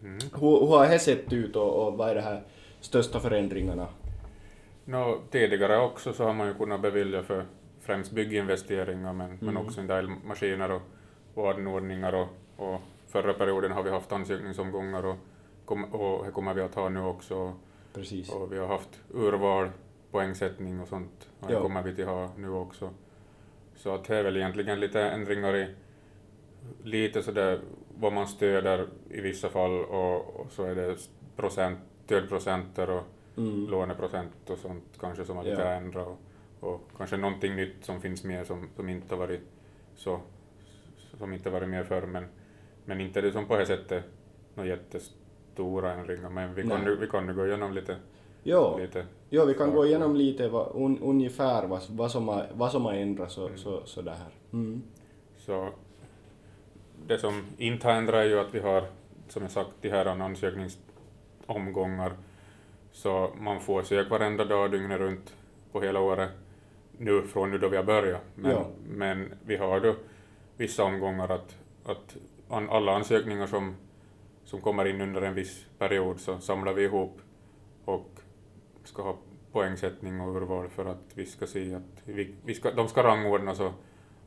Hur, 0.00 0.60
hur 0.60 0.66
har 0.76 0.88
det 0.88 0.98
sett 0.98 1.32
ut 1.32 1.56
och, 1.56 1.86
och 1.86 1.92
vad 1.98 2.10
är 2.10 2.14
det 2.14 2.20
här 2.20 2.42
största 2.80 3.20
förändringarna? 3.20 3.86
Nå, 4.88 5.20
tidigare 5.30 5.78
också 5.78 6.12
så 6.12 6.24
har 6.24 6.32
man 6.32 6.46
ju 6.46 6.54
kunnat 6.54 6.80
bevilja 6.80 7.22
för 7.22 7.44
främst 7.80 8.12
bygginvesteringar 8.12 9.12
men, 9.12 9.38
men 9.40 9.56
också 9.56 9.80
en 9.80 9.86
del 9.86 10.08
maskiner 10.08 10.70
och, 10.70 10.82
och 11.34 11.50
anordningar 11.50 12.12
och, 12.14 12.28
och 12.56 12.80
förra 13.06 13.34
perioden 13.34 13.72
har 13.72 13.82
vi 13.82 13.90
haft 13.90 14.12
ansökningsomgångar 14.12 15.06
och, 15.06 15.16
och 15.92 16.24
det 16.24 16.30
kommer 16.32 16.54
vi 16.54 16.60
att 16.62 16.74
ha 16.74 16.88
nu 16.88 17.00
också. 17.00 17.52
Precis. 17.94 18.30
Och 18.32 18.52
vi 18.52 18.58
har 18.58 18.66
haft 18.66 19.00
urval, 19.14 19.70
poängsättning 20.10 20.80
och 20.80 20.88
sånt. 20.88 21.28
Och 21.40 21.46
det 21.48 21.54
Ja. 21.54 21.62
kommer 21.62 21.82
vi 21.82 21.94
till 21.94 22.06
ha 22.06 22.30
nu 22.36 22.50
också. 22.50 22.90
Så 23.76 23.94
att 23.94 24.04
det 24.04 24.16
är 24.16 24.24
väl 24.24 24.36
egentligen 24.36 24.80
lite 24.80 25.02
ändringar 25.02 25.56
i 25.56 25.66
lite 26.82 27.22
sådär 27.22 27.60
vad 27.98 28.12
man 28.12 28.28
stöder 28.28 28.86
i 29.10 29.20
vissa 29.20 29.48
fall 29.48 29.84
och, 29.84 30.40
och 30.40 30.50
så 30.50 30.64
är 30.64 30.74
det 30.74 30.96
procent, 31.36 31.78
stödprocenter 32.04 32.90
och 32.90 33.02
Mm. 33.38 33.70
låneprocent 33.70 34.50
och 34.50 34.58
sånt 34.58 34.84
kanske 35.00 35.24
som 35.24 35.36
har 35.36 35.44
lite 35.44 35.62
Ja. 35.62 35.68
ändrat 35.68 36.06
och, 36.06 36.18
och 36.72 36.80
kanske 36.96 37.16
någonting 37.16 37.56
nytt 37.56 37.84
som 37.84 38.00
finns 38.00 38.24
med 38.24 38.46
som, 38.46 38.68
som 38.76 38.88
inte 38.88 39.14
har 39.14 39.18
varit 39.18 39.40
så 39.96 40.20
som 41.18 41.32
inte 41.32 41.50
varit 41.50 41.68
med 41.68 41.86
förr 41.86 42.06
men, 42.06 42.24
men 42.84 43.00
inte 43.00 43.20
det 43.20 43.32
som 43.32 43.46
på 43.46 43.56
det 43.56 43.66
sättet 43.66 44.04
några 44.54 44.68
jättestora 44.68 45.92
ändringar 45.92 46.30
men 46.30 46.54
vi 46.54 46.68
kan, 46.68 46.84
nu, 46.84 46.96
vi 46.96 47.06
kan 47.06 47.26
nu 47.26 47.34
gå 47.34 47.46
igenom 47.46 47.72
lite, 47.72 47.96
Ja, 48.42 48.78
lite 48.78 49.06
ja, 49.28 49.44
vi 49.44 49.54
kan 49.54 49.70
gå 49.70 49.86
igenom 49.86 50.16
lite 50.16 50.48
vad, 50.48 50.72
un, 50.74 50.98
ungefär 50.98 51.66
vad, 51.66 51.82
vad, 51.90 52.10
som 52.10 52.28
har, 52.28 52.46
vad 52.54 52.72
som 52.72 52.84
har 52.84 52.92
ändrats 52.92 53.34
så, 53.34 53.50
så, 53.56 53.82
så 53.84 54.02
det 54.02 54.10
här. 54.10 54.32
Mm. 54.52 54.82
Så 55.38 55.68
det 57.06 57.18
som 57.18 57.44
inte 57.58 57.86
har 57.86 57.94
ändrat 57.94 58.24
är 58.24 58.28
ju 58.28 58.38
att 58.38 58.54
vi 58.54 58.60
har, 58.60 58.84
som 59.28 59.42
jag 59.42 59.50
sagt, 59.50 59.70
de 59.80 59.88
här 59.88 60.06
ansökningsomgångar. 60.06 62.12
Så 62.92 63.30
man 63.40 63.60
får 63.60 63.82
söka 63.82 64.10
varenda 64.10 64.44
dag 64.44 64.70
dygnet 64.70 65.00
runt 65.00 65.34
på 65.72 65.80
hela 65.80 66.00
året 66.00 66.30
nu 66.98 67.22
från 67.22 67.50
nu 67.50 67.58
då 67.58 67.68
vi 67.68 67.76
har 67.76 67.84
börjat. 67.84 68.22
Men, 68.34 68.50
Ja. 68.50 68.66
men 68.88 69.32
vi 69.46 69.56
har 69.56 69.80
då 69.80 69.94
vissa 70.56 70.84
omgångar 70.84 71.28
att, 71.28 71.58
att 71.84 72.16
an, 72.48 72.70
alla 72.70 72.92
ansökningar 72.96 73.46
som, 73.46 73.76
som 74.44 74.60
kommer 74.60 74.84
in 74.84 75.00
under 75.00 75.22
en 75.22 75.34
viss 75.34 75.66
period 75.78 76.20
så 76.20 76.38
samlar 76.38 76.72
vi 76.72 76.84
ihop 76.84 77.20
och 77.84 78.10
ska 78.84 79.02
ha 79.02 79.16
poängsättning 79.52 80.20
och 80.20 80.36
urval 80.36 80.68
för 80.68 80.84
att 80.84 81.02
vi 81.14 81.26
ska 81.26 81.46
se 81.46 81.74
att 81.74 82.02
vi, 82.04 82.34
vi 82.44 82.54
ska, 82.54 82.70
de 82.70 82.88
ska 82.88 83.02
rangordnas 83.02 83.60
och, 83.60 83.72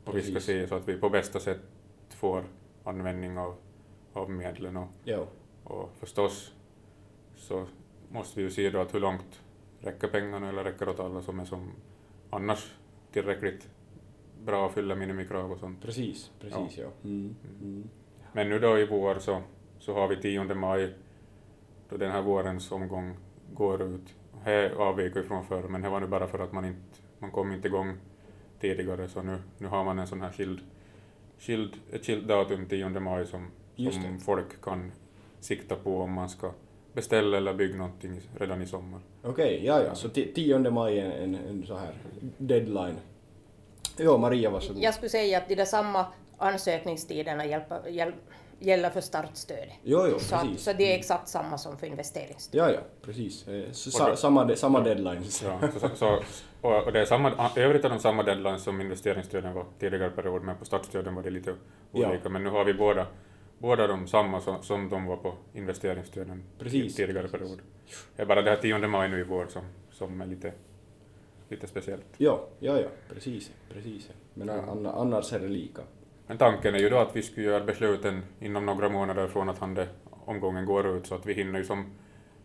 och 0.04 0.16
vi 0.16 0.22
ska 0.22 0.40
se 0.40 0.66
så 0.66 0.74
att 0.74 0.88
vi 0.88 0.98
på 0.98 1.08
bästa 1.10 1.40
sätt 1.40 1.60
får 2.08 2.44
användning 2.84 3.38
av, 3.38 3.54
av 4.12 4.30
medlen 4.30 4.76
och, 4.76 4.88
Ja, 5.04 5.26
och 5.64 5.90
förstås 6.00 6.54
så 7.36 7.66
måste 8.12 8.38
vi 8.38 8.44
ju 8.44 8.50
se 8.50 8.70
då 8.70 8.80
att 8.80 8.94
hur 8.94 9.00
långt 9.00 9.42
räcker 9.80 10.08
pengarna 10.08 10.48
eller 10.48 10.64
räcker 10.64 10.88
åt 10.88 11.00
alla 11.00 11.22
som 11.22 11.40
är 11.40 11.44
som 11.44 11.72
annars 12.30 12.74
tillräckligt 13.12 13.68
bra 14.44 14.66
att 14.66 14.74
fylla 14.74 14.94
minimikrav 14.94 15.52
och 15.52 15.58
sånt. 15.58 15.82
precis, 15.82 16.30
precis 16.40 16.78
ja. 16.78 16.88
Mm. 17.04 17.34
Mm. 17.60 17.88
Men 18.32 18.48
nu 18.48 18.58
då 18.58 18.78
i 18.78 18.86
vår 18.86 19.18
så, 19.18 19.42
så 19.78 19.94
har 19.94 20.08
vi 20.08 20.16
10 20.16 20.54
maj 20.54 20.94
då 21.88 21.96
den 21.96 22.10
här 22.10 22.22
vårens 22.22 22.72
omgång 22.72 23.16
går 23.54 23.82
ut. 23.82 24.14
Här 24.42 24.70
avviker 24.70 25.22
från 25.22 25.44
förr, 25.44 25.68
men 25.68 25.82
det 25.82 25.88
var 25.88 26.00
nu 26.00 26.06
bara 26.06 26.26
för 26.26 26.38
att 26.38 26.52
man 26.52 26.64
inte 26.64 27.02
man 27.22 27.30
kom 27.30 27.52
inte 27.52 27.68
igång 27.68 27.96
tidigare 28.60 29.08
så 29.08 29.22
nu, 29.22 29.38
nu 29.58 29.66
har 29.66 29.84
man 29.84 29.98
en 29.98 30.06
sån 30.06 30.20
här 30.20 30.32
skild, 30.32 30.60
skild, 31.38 31.74
ett 31.92 32.06
skilt 32.06 32.28
datum 32.28 32.66
10 32.66 32.88
maj 32.88 33.26
som, 33.26 33.50
som 33.76 34.20
folk 34.20 34.62
kan 34.62 34.92
sikta 35.40 35.76
på 35.76 36.00
om 36.00 36.12
man 36.12 36.28
ska 36.28 36.52
beställa 36.92 37.36
eller 37.36 37.54
bygga 37.54 37.76
någonting 37.76 38.20
redan 38.38 38.62
i 38.62 38.66
sommar. 38.66 39.00
Okej, 39.22 39.66
ja 39.66 39.82
ja, 39.82 39.94
så 39.94 40.08
ti- 40.08 40.34
10 40.34 40.58
maj 40.70 40.98
är 40.98 41.10
en, 41.22 41.34
en 41.34 41.64
så 41.66 41.76
här 41.76 41.94
deadline. 42.38 42.96
Ja, 43.96 44.16
Maria 44.16 44.50
varsågod. 44.50 44.82
Jag 44.82 44.94
skulle 44.94 45.08
säga 45.08 45.38
att 45.38 45.48
de 45.48 45.54
där 45.54 45.64
samma 45.64 46.06
ansökningstiderna 46.38 47.46
hjälper, 47.46 47.88
hjäl, 47.88 48.12
gäller 48.58 48.90
för 48.90 49.00
startstöd. 49.00 49.68
Jo, 49.82 50.06
jo, 50.10 50.18
Så, 50.18 50.34
att, 50.34 50.42
precis. 50.42 50.62
så 50.64 50.72
det 50.72 50.92
är 50.94 50.98
exakt 50.98 51.28
samma 51.28 51.58
som 51.58 51.78
för 51.78 51.86
investeringsstöd. 51.86 52.60
Ja, 52.60 52.70
ja, 52.70 52.80
precis. 53.02 53.48
Eh, 53.48 53.70
Så, 53.72 53.90
sa, 53.90 54.10
det- 54.10 54.16
samma, 54.16 54.44
de- 54.44 54.56
samma 54.56 54.80
deadlines. 54.80 55.42
Ja, 55.42 55.58
så, 55.72 55.78
så, 55.80 55.88
så, 55.96 56.20
och, 56.60 56.82
och 56.84 56.92
det 56.92 57.00
är 57.00 57.04
samma, 57.04 57.50
övrigt 57.56 57.84
är 57.84 57.88
de 57.88 57.98
samma 57.98 58.22
deadlines 58.22 58.62
som 58.62 58.80
investeringsstöden 58.80 59.54
var 59.54 59.64
tidigare 59.78 60.10
period, 60.10 60.42
men 60.42 60.56
på 60.56 60.64
startstöden 60.64 61.14
var 61.14 61.22
det 61.22 61.30
lite 61.30 61.54
Ja. 61.92 62.08
olika. 62.08 62.28
Men 62.28 62.44
nu 62.44 62.50
har 62.50 62.64
vi 62.64 62.74
båda, 62.74 63.06
båda 63.62 63.86
de 63.86 64.06
samma 64.06 64.40
som, 64.40 64.62
som 64.62 64.88
de 64.88 65.06
var 65.06 65.16
på 65.16 65.34
investeringsstöden 65.52 66.42
Precis, 66.58 66.94
tidigare 66.94 67.22
precis. 67.22 67.38
period. 67.38 67.58
Det 68.16 68.22
är 68.22 68.26
bara 68.26 68.42
det 68.42 68.50
här 68.50 68.56
10 68.56 68.78
maj 68.88 69.08
nu 69.08 69.20
i 69.20 69.22
vår 69.22 69.46
som, 69.46 69.62
som 69.90 70.20
är 70.20 70.26
lite, 70.26 70.52
lite 71.48 71.66
speciellt. 71.66 72.06
Ja, 72.16 72.46
ja, 72.58 72.80
ja, 72.80 72.88
precis, 73.08 73.52
precis. 73.72 74.10
Men 74.34 74.50
an, 74.50 74.86
annars 74.86 75.32
är 75.32 75.40
det 75.40 75.48
lika. 75.48 75.82
Men 76.26 76.38
tanken 76.38 76.74
är 76.74 76.78
ju 76.78 76.88
då 76.88 76.98
att 76.98 77.16
vi 77.16 77.22
skulle 77.22 77.46
göra 77.46 77.64
besluten 77.64 78.22
inom 78.40 78.66
några 78.66 78.88
månader 78.88 79.28
från 79.28 79.48
att 79.48 79.58
hande 79.58 79.88
omgången 80.24 80.64
går 80.66 80.96
ut 80.96 81.06
så 81.06 81.14
att 81.14 81.26
vi 81.26 81.34
hinner 81.34 81.58
ju 81.58 81.64
som 81.64 81.86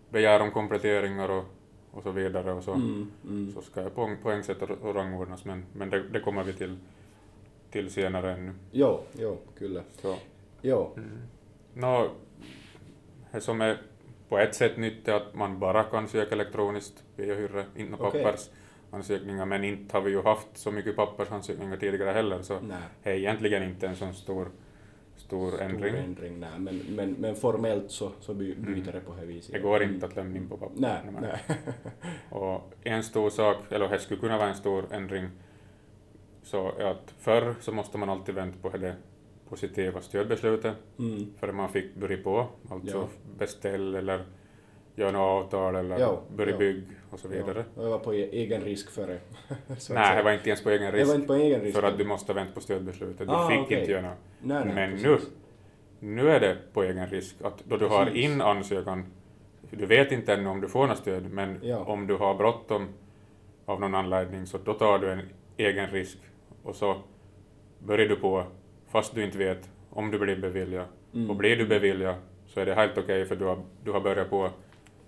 begär 0.10 0.42
om 0.42 0.52
kompletteringar 0.52 1.30
och, 1.30 1.46
och 1.92 2.04
så 2.04 2.12
vidare 2.12 2.54
och 2.54 2.64
så, 2.64 2.74
Mm, 2.74 3.12
mm. 3.24 3.52
så 3.54 3.62
ska 3.62 3.82
jag 3.82 3.96
poäng, 3.96 4.18
poängsätta 4.24 4.66
och 4.66 4.96
rangordnas 4.96 5.46
men, 5.46 5.66
men 5.74 5.90
det, 5.90 6.04
det 6.10 6.20
kommer 6.20 6.44
vi 6.44 6.54
till, 6.54 6.78
till 7.72 7.90
senare 7.90 8.34
ännu. 8.34 8.54
Jo, 8.72 9.00
jo, 9.14 9.38
kyllä. 9.58 9.84
Så, 10.02 10.16
Jo, 10.62 10.96
no, 11.74 12.10
det 13.32 13.42
som 13.42 13.62
är 13.62 13.78
på 14.30 14.38
ett 14.38 14.56
sätt 14.56 14.78
nytt 14.78 15.08
är 15.08 15.14
att 15.14 15.34
man 15.36 15.60
bara 15.60 15.84
kan 15.84 16.08
söka 16.08 16.36
elektroniskt 16.36 17.04
via 17.16 17.36
Hyrre, 17.36 17.66
inte 17.76 18.04
Okej. 18.04 18.24
pappersansökningar, 18.24 19.46
men 19.46 19.64
inte 19.64 19.98
har 19.98 20.02
vi 20.02 20.12
ju 20.12 20.22
haft 20.22 20.48
så 20.58 20.72
mycket 20.72 20.96
pappersansökningar 20.96 21.78
tidigare 21.78 22.12
heller, 22.12 22.42
så 22.42 22.60
nej. 22.60 22.78
det 23.04 23.10
är 23.10 23.14
egentligen 23.16 23.64
inte 23.64 23.88
en 23.88 23.96
sån 23.96 24.14
stor, 24.14 24.48
stor 25.16 25.62
ändring. 25.62 25.94
Stor 25.94 26.04
ändring, 26.04 26.40
nej. 26.40 26.60
Men, 26.60 26.78
men, 26.78 27.12
men 27.12 27.36
formellt 27.36 27.92
så, 27.92 28.12
så 28.20 28.34
by, 28.34 28.54
Mm. 28.54 28.74
byter 28.74 28.92
det 28.92 29.00
på 29.00 29.16
det 29.20 29.26
viset. 29.26 29.54
Det 29.54 29.60
går 29.60 29.84
inte 29.84 30.06
att 30.06 30.16
lämna 30.16 30.38
in 30.38 30.50
på 30.50 30.58
papper. 30.58 30.76
Nej, 30.82 31.00
nej. 31.22 31.40
Och 32.30 32.74
en 32.84 33.04
stor 33.04 33.30
sak, 33.30 33.58
eller 33.70 33.90
det 33.90 34.00
skulle 34.00 34.20
kunna 34.20 34.38
vara 34.38 34.50
en 34.50 34.56
stor 34.56 34.86
ändring, 34.92 35.30
så 36.44 36.72
är 36.78 36.86
att 36.86 37.14
förr 37.20 37.56
så 37.62 37.72
måste 37.72 37.98
man 37.98 38.10
alltid 38.10 38.36
vänta 38.36 38.70
på 38.70 38.78
det 38.78 38.96
positiva 39.50 40.02
stödbeslutet 40.02 40.74
Mm. 41.00 41.34
för 41.40 41.52
man 41.52 41.70
fick 41.70 41.96
börja 41.96 42.18
på, 42.24 42.48
alltså 42.70 42.98
Ja. 42.98 43.08
beställ 43.40 43.96
eller 43.96 44.22
göra 44.96 45.12
något 45.12 45.44
avtal 45.46 45.76
eller 45.76 46.00
Ja, 46.00 46.22
börja 46.36 46.52
ja. 46.52 46.58
bygg 46.58 46.84
och 47.12 47.20
så 47.20 47.28
vidare. 47.28 47.66
Ja, 47.76 47.84
jag 47.84 47.90
var 47.90 48.00
på 48.00 48.14
e- 48.16 48.30
egen 48.32 48.62
risk 48.62 48.90
före. 48.92 49.18
så 49.78 49.94
att 49.94 50.00
Nej, 50.00 50.18
det 50.18 50.24
var 50.24 50.32
inte 50.32 50.50
ens 50.50 50.64
på 50.64 50.70
egen 50.70 50.92
Det 50.94 50.98
risk, 51.00 51.08
var 51.08 51.16
inte 51.16 51.28
på 51.28 51.34
egen 51.34 51.62
risk. 51.62 51.76
för 51.80 51.84
att 51.88 51.98
du 51.98 52.06
måste 52.06 52.34
vänta 52.34 52.54
på 52.54 52.62
stödbeslutet. 52.62 53.28
Du 53.28 53.34
Ah, 53.34 53.50
fick 53.50 53.60
okej. 53.60 53.80
inte 53.80 53.92
göra 53.92 54.02
något. 54.02 54.18
nej, 54.42 54.66
nej, 54.66 54.76
Men 54.76 54.92
precis. 54.92 55.28
nu, 56.00 56.14
nu 56.14 56.30
är 56.30 56.40
det 56.40 56.58
på 56.74 56.84
egen 56.84 57.08
risk, 57.08 57.36
att 57.42 57.64
då 57.66 57.78
du 57.78 57.86
har 57.88 58.06
Precis. 58.06 58.24
in 58.26 58.42
ansökan, 58.42 59.06
du 59.72 59.86
vet 59.86 60.12
inte 60.12 60.34
ännu 60.34 60.50
om 60.50 60.62
du 60.62 60.68
får 60.68 60.88
något 60.88 60.98
stöd, 60.98 61.32
men 61.32 61.60
Ja. 61.64 61.78
om 61.78 62.08
du 62.08 62.16
har 62.16 62.36
bråttom 62.36 62.88
av 63.66 63.80
någon 63.80 63.96
anledning 63.96 64.46
så 64.46 64.58
då 64.58 64.74
tar 64.74 65.00
du 65.00 65.12
en 65.12 65.22
egen 65.58 65.88
risk 65.92 66.18
och 66.64 66.76
så 66.76 66.96
börjar 67.80 68.08
du 68.08 68.16
på 68.16 68.44
fast 68.92 69.16
du 69.16 69.24
inte 69.24 69.38
vet 69.38 69.70
om 69.90 70.12
du 70.12 70.20
blir 70.20 70.36
beviljad. 70.36 70.86
Mm. 71.14 71.30
Och 71.30 71.36
blir 71.36 71.56
du 71.56 71.68
beviljad 71.68 72.16
så 72.48 72.60
är 72.60 72.66
det 72.66 72.76
helt 72.76 72.98
okej 72.98 73.26
för 73.26 73.36
du 73.36 73.46
har, 73.46 73.58
du 73.84 73.92
har 73.92 74.00
börjat 74.00 74.30
på 74.30 74.50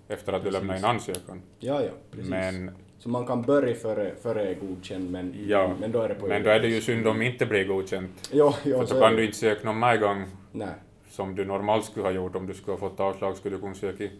efter 0.08 0.32
att 0.32 0.44
du 0.44 0.50
lämnar 0.50 0.76
in 0.78 0.84
ansökan. 0.84 1.42
Ja, 1.58 1.82
ja, 1.82 1.90
precis. 2.10 2.30
Men, 2.30 2.70
Så 2.98 3.08
man 3.08 3.26
kan 3.26 3.42
börja 3.42 3.74
före, 3.74 4.14
före 4.22 4.54
godkänd, 4.54 5.10
men, 5.10 5.34
ja, 5.48 5.74
men 5.80 5.92
då 5.92 6.00
är 6.02 6.08
det 6.08 6.14
på 6.14 6.26
men 6.26 6.42
då 6.42 6.50
är 6.50 6.60
det 6.60 6.68
ju 6.68 6.80
synd 6.80 7.06
om 7.08 7.22
inte 7.22 7.46
blir 7.46 7.64
godkänt. 7.64 8.28
Jo, 8.32 8.52
jo, 8.64 8.86
för 8.86 8.96
är 8.96 9.00
kan 9.00 9.16
du 9.16 9.24
inte 9.24 9.36
söka 9.36 9.64
någon 9.64 9.78
mer 9.78 9.96
gång 9.96 10.24
Nej, 10.52 10.68
som 11.10 11.34
du 11.34 11.44
normalt 11.44 11.84
skulle 11.84 12.06
ha 12.06 12.12
gjort 12.12 12.36
om 12.36 12.46
du 12.46 12.54
skulle 12.54 12.72
ha 12.72 12.78
fått 12.88 13.00
avslag 13.00 13.36
skulle 13.36 13.56
du 13.56 13.60
kunna 13.60 13.74
söka 13.74 14.04
i 14.04 14.10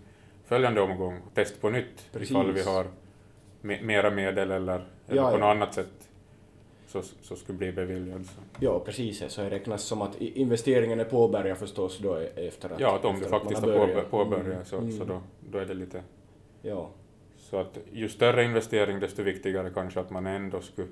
följande 0.46 0.80
omgång 0.80 1.18
och 1.26 1.34
testa 1.34 1.60
på 1.60 1.70
nytt 1.70 2.08
Precis. 2.12 2.30
ifall 2.30 2.52
vi 2.52 2.62
har 2.62 2.84
me- 3.62 3.82
mera 3.82 4.10
medel 4.10 4.50
eller, 4.50 4.84
eller 5.08 5.22
Ja, 5.22 5.30
på 5.30 5.36
ja. 5.36 5.38
något 5.40 5.56
annat 5.56 5.74
sätt 5.74 6.08
så, 6.92 7.02
så 7.22 7.36
skulle 7.36 7.58
bli 7.58 7.72
beviljad. 7.72 8.26
Så. 8.26 8.40
ja, 8.60 8.80
precis. 8.80 9.32
Så 9.32 9.40
det 9.42 9.50
räknas 9.50 9.82
som 9.82 10.02
att 10.02 10.20
investeringen 10.20 11.00
är 11.00 11.04
påbörjad 11.04 11.58
förstås 11.58 11.98
då 11.98 12.16
e- 12.18 12.30
efter 12.36 12.70
att... 12.70 12.80
Ja, 12.80 12.96
att 12.96 13.04
om 13.04 13.18
du 13.20 13.24
faktiskt 13.26 13.60
har 13.60 13.68
påbör, 13.72 13.86
börjat. 13.86 14.10
påbörjat 14.10 14.46
Mm, 14.46 14.64
så, 14.64 14.76
mm. 14.78 14.92
så 14.98 15.04
då, 15.04 15.20
då 15.50 15.58
är 15.58 15.66
det 15.66 15.74
lite... 15.74 16.02
Ja, 16.62 16.90
Så 17.36 17.56
att 17.56 17.78
ju 17.92 18.08
större 18.08 18.44
investering 18.44 19.00
desto 19.00 19.22
viktigare 19.22 19.70
kanske 19.74 20.00
att 20.00 20.10
man 20.10 20.26
ändå 20.26 20.60
skulle 20.60 20.88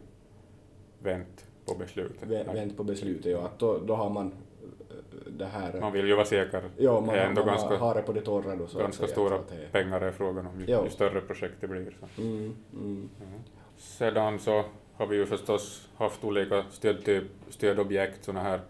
vänta 1.03 1.43
på 1.67 1.75
beslutet. 1.75 2.29
vä- 2.29 2.55
vänt 2.55 2.77
på 2.77 2.85
beslutet, 2.85 3.33
ja. 3.33 3.39
Att 3.45 3.59
då, 3.59 3.79
då 3.79 3.95
har 3.95 4.11
man 4.11 4.27
eh, 4.91 5.33
det 5.33 5.45
här... 5.47 5.81
Man 5.81 5.93
vill 5.93 6.07
ju 6.07 6.15
vara 6.15 6.27
säker. 6.27 6.63
ja, 6.77 7.01
man, 7.01 7.15
det 7.15 7.21
är 7.21 7.27
ändå 7.27 7.41
man 7.45 7.55
ganska, 7.55 7.77
har 7.77 7.95
det 7.95 8.03
på 8.03 8.13
det 8.13 8.21
torra 8.21 8.57
då. 8.57 8.67
Så 8.67 8.79
ganska 8.79 9.07
stora 9.07 9.35
att 9.35 9.49
det- 9.49 9.73
pengar 9.73 10.01
är 10.01 10.11
frågan 10.13 10.47
om, 10.47 10.61
ju, 10.61 10.67
Ja. 10.71 10.85
ju 10.85 10.91
större 10.91 11.21
projekt 11.21 11.55
det 11.61 11.69
blir. 11.69 11.97
Så. 12.17 12.23
Mm, 12.23 12.55
mm. 12.73 13.09
Sedan 13.77 14.39
så 14.39 14.65
har 14.99 15.07
vi 15.07 15.17
ju 15.17 15.27
förstås 15.27 15.89
haft 15.97 16.25
olika 16.25 16.65
stödtyp, 16.71 17.25
stödobjekt, 17.49 18.25
sådana 18.25 18.43
här 18.43 18.61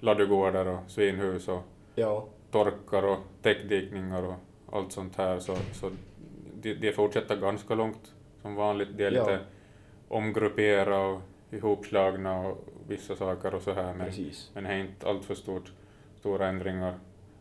ladugårdar 0.00 0.66
och 0.66 0.78
svinhus 0.90 1.48
och 1.48 1.62
Ja, 1.94 2.26
torkar 2.50 3.02
och 3.02 3.18
täckdikningar 3.42 4.22
och 4.22 4.34
allt 4.72 4.92
sånt 4.92 5.16
här. 5.16 5.38
Så, 5.38 5.56
så 5.72 5.90
de, 6.62 6.74
de 6.74 6.92
fortsätter 6.92 7.36
ganska 7.36 7.74
långt 7.74 8.14
som 8.42 8.54
vanligt. 8.54 8.88
De 8.96 9.04
är 9.04 9.12
Ja. 9.12 9.20
lite 9.20 9.38
omgrupperade 10.08 10.96
och 10.96 11.20
ihopslagna 11.50 12.40
och 12.40 12.64
vissa 12.88 13.16
saker 13.16 13.54
och 13.54 13.62
så 13.62 13.72
här. 13.72 13.94
Men, 13.94 14.06
precis. 14.06 14.50
men 14.54 14.64
det 14.64 14.70
är 14.70 14.78
inte 14.78 15.08
alltför 15.08 15.34
stort, 15.34 15.72
stora 16.20 16.46
ändringar. 16.46 16.98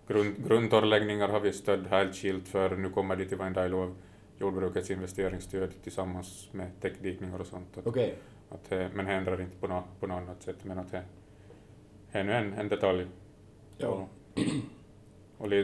Grund, 0.08 0.48
grundtorrläggningar 0.48 1.30
har 1.30 1.40
vi 1.40 1.54
stöd 1.54 1.88
helt 1.88 2.16
skilt 2.16 2.48
för. 2.48 2.76
Nu 2.76 2.90
kommer 2.90 3.16
de 3.16 3.26
till 3.26 3.38
av 3.74 3.96
jordbrukets 4.40 4.92
investeringsstöd 4.92 5.70
tillsammans 5.84 6.50
med 6.52 6.72
täckdikningar 6.82 7.40
och 7.40 7.48
sånt. 7.48 7.78
Att, 7.78 7.88
Okej. 7.88 8.16
att, 8.50 8.72
men 8.72 9.06
det 9.06 9.12
ändrar 9.14 9.42
inte 9.42 9.58
på, 9.58 9.68
nå 9.68 9.84
på 10.00 10.08
något 10.08 10.22
annat 10.22 10.42
sätt. 10.44 10.58
Men 10.64 10.80
att 10.80 10.92
det 10.92 11.04
är 12.12 12.24
nu 12.24 12.34
en, 12.34 12.54
en 12.54 12.68
detalj. 12.68 13.08
Ja. 13.78 13.88
Och, 13.88 14.08
och 15.38 15.50
li, 15.50 15.64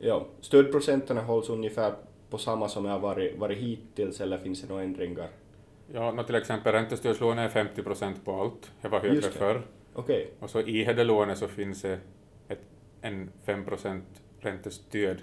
Ja, 0.00 0.26
stödprocenten 0.40 1.16
hålls 1.16 1.48
ungefär 1.48 1.94
på 2.30 2.38
samma 2.38 2.68
som 2.68 2.84
det 2.84 2.90
har 2.90 2.98
varit, 2.98 3.38
varit 3.38 3.58
hittills 3.58 4.20
eller 4.20 4.38
finns 4.38 4.62
det 4.62 4.68
några 4.68 4.82
ändringar? 4.82 5.28
ja, 5.92 6.12
nå 6.12 6.22
till 6.22 6.34
exempel 6.34 6.72
räntestödslånet 6.72 7.44
är 7.44 7.48
50 7.64 7.82
procent 7.82 8.24
på 8.24 8.32
allt. 8.32 8.72
Det 8.82 8.88
var 8.88 9.00
högre 9.00 9.22
förr. 9.22 9.62
Okej, 9.94 10.30
Och 10.40 10.50
så 10.50 10.60
i 10.60 10.84
det 10.84 11.04
lånet 11.04 11.38
så 11.38 11.48
finns 11.48 11.82
det 11.82 11.98
ett, 12.48 12.60
en 13.00 13.30
5 13.44 13.64
procent 13.64 14.22
räntestöd. 14.40 15.22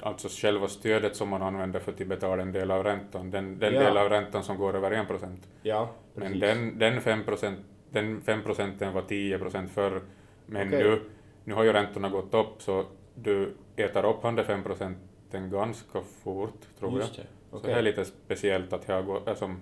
Alltså 0.00 0.28
själva 0.30 0.68
stödet 0.68 1.16
som 1.16 1.28
man 1.28 1.42
använder 1.42 1.80
för 1.80 1.92
att 1.92 1.98
betala 2.06 2.42
en 2.42 2.52
del 2.52 2.70
av 2.70 2.84
räntan. 2.84 3.30
Den, 3.30 3.58
den 3.58 3.74
Ja. 3.74 3.80
del 3.80 3.96
av 3.96 4.08
räntan 4.08 4.44
som 4.44 4.56
går 4.58 4.76
över 4.76 4.90
1 4.90 5.08
procent. 5.08 5.48
ja. 5.62 5.90
Men 6.14 6.38
den, 6.40 6.78
den 6.78 7.00
5 7.00 7.24
procent, 7.24 7.58
den 7.90 8.20
5 8.20 8.42
procenten 8.42 8.92
var 8.94 9.02
10 9.02 9.38
procent 9.38 9.70
förr. 9.70 10.00
Men 10.46 10.68
Okej. 10.68 10.82
nu, 10.82 11.00
nu 11.44 11.54
har 11.54 11.64
ju 11.64 11.72
räntorna 11.72 12.08
gått 12.08 12.34
upp 12.34 12.62
så 12.62 12.84
du 13.14 13.54
äter 13.76 14.04
upp 14.06 14.22
de 14.22 14.44
5 14.44 14.62
procenten 14.62 15.50
ganska 15.50 16.00
fort, 16.22 16.60
tror 16.78 16.90
jag. 16.92 17.00
Just 17.00 17.16
det. 17.16 17.22
Så 17.50 17.56
Okej. 17.56 17.72
det 17.72 17.78
är 17.78 17.82
lite 17.82 18.04
speciellt 18.04 18.72
att 18.72 18.86
det 18.86 18.92
har 18.92 19.02
gått, 19.02 19.28
alltså, 19.28 19.54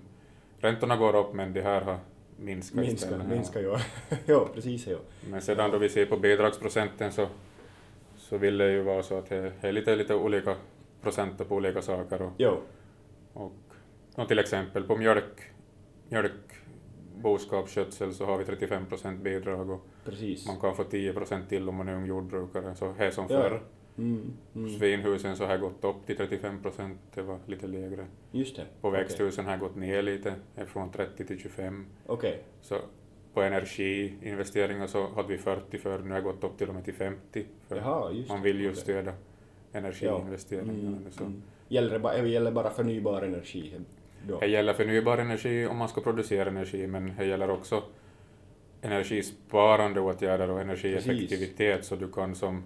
räntorna 0.59 0.95
går 0.97 1.15
upp 1.15 1.33
men 1.33 1.53
de 1.53 1.61
här 1.61 1.81
har 1.81 1.97
minskat 2.37 2.75
Minska, 2.79 3.05
istället. 3.07 3.27
minska 3.27 3.61
ja. 3.61 3.79
ja, 4.25 4.47
precis 4.53 4.87
ja. 4.87 4.97
Men 5.29 5.41
sedan 5.41 5.71
då 5.71 5.77
vi 5.77 5.89
ser 5.89 6.05
på 6.05 6.17
bidragsprocenten 6.17 7.11
så, 7.11 7.27
så 8.29 8.37
vill 8.37 8.57
det 8.57 8.71
ju 8.71 8.81
vara 8.81 9.03
så 9.03 9.17
att 9.17 9.29
det 9.29 9.53
är 9.61 9.71
lite, 9.71 9.95
lite 9.95 10.15
olika 10.15 10.55
procent 11.01 11.47
på 11.49 11.55
olika 11.55 11.81
saker. 11.81 12.21
Och, 12.21 12.31
Jo. 12.37 12.57
och, 13.33 13.51
och 14.15 14.27
till 14.27 14.39
exempel 14.39 14.83
på 14.83 14.95
mjölk, 14.97 15.41
mjölk 16.09 16.31
boskapsskötsel 17.21 18.13
så 18.13 18.25
har 18.25 18.37
vi 18.37 18.45
35 18.45 18.85
procent 18.85 19.21
bidrag 19.23 19.69
och 19.69 19.85
Precis. 20.05 20.47
man 20.47 20.59
kan 20.59 20.75
få 20.75 20.83
10 20.83 21.13
procent 21.13 21.49
till 21.49 21.69
om 21.69 21.75
man 21.75 21.89
är 21.89 21.95
ung 21.95 22.05
jordbrukare. 22.05 22.75
Så 22.75 22.91
här 22.91 23.11
som 23.11 23.25
Ja. 23.29 23.41
förr. 23.41 23.61
Mm, 23.97 24.33
mm. 24.55 24.69
Svinhusen 24.69 25.35
så 25.35 25.45
har 25.45 25.57
gått 25.57 25.83
upp 25.83 26.05
till 26.05 26.17
35 26.17 26.61
procent, 26.61 26.99
det 27.13 27.21
var 27.21 27.39
lite 27.45 27.67
lägre. 27.67 28.05
Just 28.31 28.55
det. 28.55 28.65
På 28.81 28.89
växthusen 28.89 29.45
har 29.45 29.57
gått 29.57 29.75
ner 29.75 30.01
lite, 30.01 30.33
från 30.67 30.91
30 30.91 31.25
till 31.25 31.39
25. 31.39 31.85
Okej. 32.05 32.43
Så 32.61 32.75
på 33.37 33.43
energiinvesteringar 33.43 34.87
så 34.87 35.07
hade 35.15 35.27
vi 35.27 35.37
40 35.37 35.77
för 35.77 35.99
nu 35.99 36.09
har 36.09 36.15
det 36.15 36.21
gått 36.21 36.43
upp 36.43 36.57
till 36.57 36.69
och 36.69 36.75
med 36.75 36.85
till 36.85 36.93
50. 36.93 37.45
För 37.67 37.75
Jaha, 37.75 38.13
man 38.29 38.41
vill 38.41 38.61
ju 38.61 38.75
stödja 38.75 39.13
energiinvesteringarna. 39.73 40.99
Nu, 41.05 41.11
så. 41.11 41.23
mm. 41.23 41.41
Gäller 41.67 41.93
det, 41.93 41.99
bara, 41.99 42.17
gäller 42.17 42.51
bara 42.51 42.69
förnybar 42.69 43.21
energi 43.21 43.73
då? 44.27 44.39
Det 44.39 44.47
gäller 44.47 44.73
förnybar 44.73 45.17
energi 45.17 45.67
om 45.67 45.77
man 45.77 45.89
ska 45.89 46.01
producera 46.01 46.49
energi, 46.49 46.87
men 46.87 47.13
det 47.17 47.25
gäller 47.25 47.49
också 47.49 47.83
energisparande 48.81 49.99
åtgärder 49.99 50.49
och 50.49 50.61
energieffektivitet 50.61 51.85
så 51.85 51.95
du 51.95 52.11
kan 52.11 52.35
som 52.35 52.63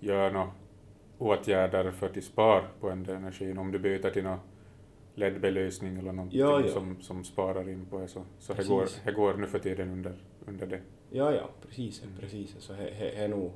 göra 0.00 0.32
några 0.32 0.50
åtgärder 1.18 1.90
för 1.90 2.06
att 2.06 2.24
spara 2.24 2.64
på 2.80 2.88
den 2.88 3.08
energin. 3.08 3.58
Om 3.58 3.72
du 3.72 3.78
byter 3.78 4.10
till 4.10 4.24
någon 4.24 4.38
LED-belysning 5.16 5.98
eller 5.98 6.12
någonting 6.12 6.40
Ja, 6.40 6.60
ja. 6.60 6.68
Som, 6.68 6.96
som 7.00 7.24
sparar 7.24 7.68
in 7.68 7.86
på 7.90 7.98
det 7.98 8.08
så, 8.08 8.22
så 8.38 8.52
det, 8.54 8.68
går, 8.68 8.88
det 9.04 9.12
går 9.12 9.34
nu 9.34 9.46
för 9.46 9.58
tiden 9.58 9.90
under, 9.92 10.14
under 10.46 10.66
det. 10.66 10.80
Ja, 11.10 11.32
ja, 11.34 11.50
precis. 11.68 12.02
precis. 12.20 12.54
Så 12.58 12.72
he, 12.74 12.90
he, 13.16 13.28
nog, 13.28 13.52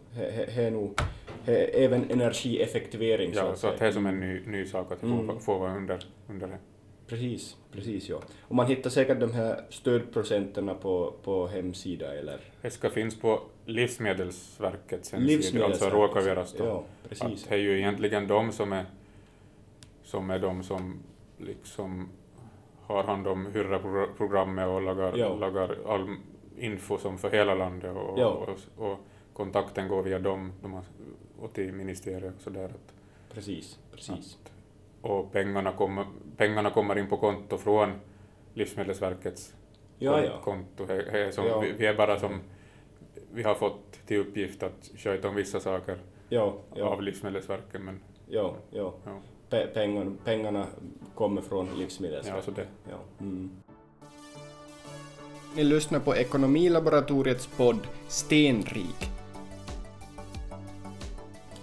he, 1.45 1.55
även 1.55 2.11
energieffektivering 2.11 3.33
Ja, 3.35 3.55
så 3.57 3.67
att 3.67 3.79
det 3.79 3.87
är 3.87 3.93
som 3.93 4.07
en 4.07 4.21
ny, 4.21 4.47
ny 4.47 4.67
sak 4.67 4.93
att 4.93 5.01
det 5.01 5.07
får, 5.09 5.21
Mm. 5.21 5.41
får 5.41 5.59
vara 5.59 5.77
under, 5.77 6.05
under 6.29 6.47
det. 6.47 6.59
Precis, 7.07 7.57
precis 7.73 8.09
ja. 8.09 8.21
Och 8.41 8.55
man 8.55 8.67
hittar 8.67 8.91
säkert 8.91 9.21
de 9.21 9.33
här 9.33 9.65
stödprocenterna 9.69 10.75
på, 10.75 11.15
på 11.23 11.47
hemsida 11.47 12.15
eller 12.15 12.41
Det 12.63 12.71
ska 12.71 12.91
finnas 12.91 13.21
på 13.21 13.41
Livsmedelsverkets 13.67 15.13
hemsida, 15.13 15.17
alltså 15.37 15.53
Livsmedelsverket. 15.53 15.95
råkarvirasto. 15.95 16.65
Ja, 16.65 16.85
precis. 17.09 17.43
Att 17.45 17.49
det 17.49 17.55
är 17.55 17.59
ju 17.59 17.79
egentligen 17.79 18.27
de 18.29 18.53
som 18.53 18.73
är, 18.73 18.85
som 20.03 20.31
är 20.31 20.39
de 20.39 20.63
som 20.63 20.99
liksom 21.41 22.09
har 22.83 23.03
hand 23.05 23.27
om 23.27 23.47
Hyrra-programmet 23.47 24.69
och 24.69 24.83
lagar, 24.83 25.17
lagar 25.41 25.77
all 25.87 26.17
info 26.59 26.99
som 26.99 27.19
för 27.19 27.31
hela 27.31 27.55
landet 27.55 27.97
och, 27.97 28.19
och, 28.79 28.91
och 28.91 28.99
kontakten 29.33 29.89
går 29.89 30.03
via 30.03 30.19
dem, 30.19 30.53
de 30.63 30.73
har, 30.73 30.83
och 31.41 31.53
till 31.53 31.73
ministeriet 31.73 32.35
och 32.37 32.43
sådär. 32.43 32.65
Att, 32.65 32.95
Precis, 33.35 33.79
precis. 33.93 34.39
och 35.03 35.33
pengarna 35.33 35.73
kommer, 35.73 36.07
pengarna 36.37 36.71
kommer 36.71 36.99
in 36.99 37.09
på 37.09 37.17
konto 37.17 37.59
från 37.59 37.93
Livsmedelsverkets 38.55 39.55
Ja, 39.99 40.13
kon- 40.17 40.25
ja. 40.25 40.41
konto. 40.45 40.87
He, 40.87 41.11
he, 41.11 41.33
som, 41.33 41.47
Ja. 41.47 41.61
vi, 41.61 41.73
vi 41.73 41.87
är 41.87 41.95
bara 41.95 42.19
som, 42.19 42.41
vi 43.33 43.43
har 43.43 43.55
fått 43.55 43.93
till 44.07 44.19
uppgift 44.21 44.63
att 44.63 44.91
sköta 44.97 45.29
om 45.29 45.35
vissa 45.35 45.61
saker 45.61 45.99
av 46.83 47.03
Livsmedelsverket, 47.03 47.81
men 47.81 48.01
ja, 48.29 48.55
ja. 48.71 48.95
Pe- 49.51 49.67
pengarna, 49.75 50.13
pengarna 50.25 50.67
kommer 51.15 51.43
från 51.43 51.69
Livsmedelsverket. 51.79 52.45
ja 52.47 52.55
så 52.55 52.61
det. 52.61 52.67
Ja. 52.91 52.97
Mm. 53.21 53.51
Ni 55.57 55.65
lyssnar 55.65 56.01
på 56.01 56.17
Ekonomilaboratoriets 56.17 57.47
podd 57.47 57.79
Stenrik. 58.09 59.11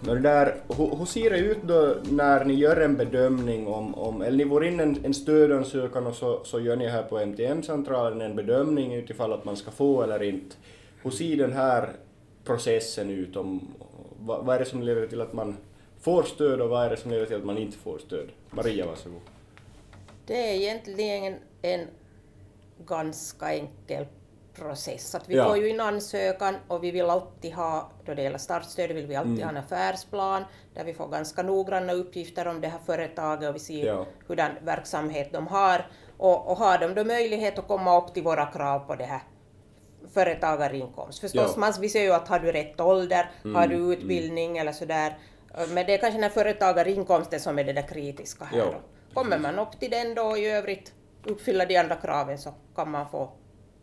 Det 0.01 0.19
där, 0.19 0.55
hur, 0.77 0.95
hur 0.97 1.05
ser 1.05 1.29
det 1.29 1.37
ut 1.39 1.63
då 1.63 1.95
när 2.11 2.45
ni 2.45 2.53
gör 2.53 2.81
en 2.81 2.95
bedömning 2.95 3.67
om, 3.67 3.95
om 3.95 4.21
eller 4.21 4.37
ni 4.37 4.49
får 4.49 4.65
in 4.65 4.79
en, 4.79 5.05
en 5.05 5.13
stödansökan 5.13 6.07
och 6.07 6.15
så, 6.15 6.43
så 6.43 6.59
gör 6.59 6.75
ni 6.75 6.87
här 6.87 7.03
på 7.03 7.19
MTM-centralen 7.19 8.21
en 8.21 8.35
bedömning 8.35 8.93
utifall 8.93 9.33
att 9.33 9.45
man 9.45 9.57
ska 9.57 9.71
få 9.71 10.03
eller 10.03 10.23
inte. 10.23 10.55
Hur 11.03 11.11
ser 11.11 11.37
den 11.37 11.53
här 11.53 11.89
processen 12.43 13.09
ut? 13.09 13.35
Om, 13.35 13.67
vad, 14.19 14.45
vad 14.45 14.55
är 14.55 14.59
det 14.59 14.65
som 14.65 14.83
leder 14.83 15.07
till 15.07 15.21
att 15.21 15.33
man 15.33 15.57
får 16.01 16.23
stöd 16.23 16.61
och 16.61 16.69
vad 16.69 16.85
är 16.85 16.89
det 16.89 16.97
som 16.97 17.11
leder 17.11 17.25
till 17.25 17.35
att 17.35 17.45
man 17.45 17.57
inte 17.57 17.77
får 17.77 17.97
stöd? 17.99 18.29
Maria, 18.49 18.85
varsågod. 18.85 19.21
Det 20.25 20.49
är 20.49 20.53
egentligen 20.53 21.35
en 21.61 21.87
ganska 22.85 23.53
enkel 23.53 24.05
process. 24.55 25.15
Att 25.15 25.29
vi 25.29 25.35
Ja. 25.35 25.45
får 25.47 25.57
ju 25.57 25.69
in 25.69 25.79
ansökan 25.79 26.55
och 26.67 26.83
vi 26.83 26.91
vill 26.91 27.09
alltid 27.09 27.53
ha, 27.53 27.91
då 28.05 28.13
det 28.13 28.21
gäller 28.23 28.37
startstöd, 28.37 28.91
vill 28.91 29.07
vi 29.07 29.15
alltid 29.15 29.33
Mm. 29.33 29.43
ha 29.43 29.49
en 29.49 29.57
affärsplan 29.57 30.43
där 30.73 30.83
vi 30.83 30.93
får 30.93 31.07
ganska 31.07 31.43
noggranna 31.43 31.93
uppgifter 31.93 32.47
om 32.47 32.61
det 32.61 32.67
här 32.67 32.79
företaget 32.85 33.49
och 33.49 33.55
vi 33.55 33.59
ser 33.59 33.85
Ja. 33.85 34.05
hurdan 34.27 34.51
verksamhet 34.61 35.29
de 35.33 35.47
har. 35.47 35.87
Och, 36.17 36.47
och 36.51 36.57
har 36.57 36.77
de 36.77 36.93
då 36.93 37.03
möjlighet 37.03 37.59
att 37.59 37.67
komma 37.67 37.97
upp 38.01 38.13
till 38.13 38.23
våra 38.23 38.45
krav 38.45 38.79
på 38.79 38.95
det 38.95 39.03
här 39.05 39.21
företagarinkomst. 40.13 41.19
Förstås, 41.19 41.51
Ja. 41.55 41.59
man, 41.59 41.73
vi 41.81 41.89
ser 41.89 42.01
ju 42.03 42.11
att 42.13 42.27
har 42.27 42.39
du 42.39 42.51
rätt 42.51 42.81
ålder, 42.81 43.31
har 43.43 43.63
Mm, 43.63 43.69
du 43.69 43.93
utbildning 43.93 44.57
eller 44.57 44.71
sådär. 44.71 45.17
Men 45.53 45.85
det 45.85 45.93
är 45.93 45.97
kanske 45.97 46.21
den 46.21 46.29
företagarinkomsten 46.31 47.39
som 47.39 47.59
är 47.59 47.63
det 47.63 47.73
där 47.73 47.87
kritiska 47.87 48.45
här. 48.45 48.57
Ja, 48.57 48.65
då. 48.65 48.79
Kommer 49.13 49.39
man 49.39 49.59
upp 49.59 49.79
till 49.79 49.91
den 49.91 50.15
då 50.15 50.21
och 50.21 50.37
i 50.37 50.45
övrigt 50.49 50.93
uppfylla 51.25 51.65
de 51.65 51.77
andra 51.77 51.95
kraven 51.95 52.37
så 52.37 52.53
kan 52.75 52.91
man 52.91 53.09
få 53.09 53.29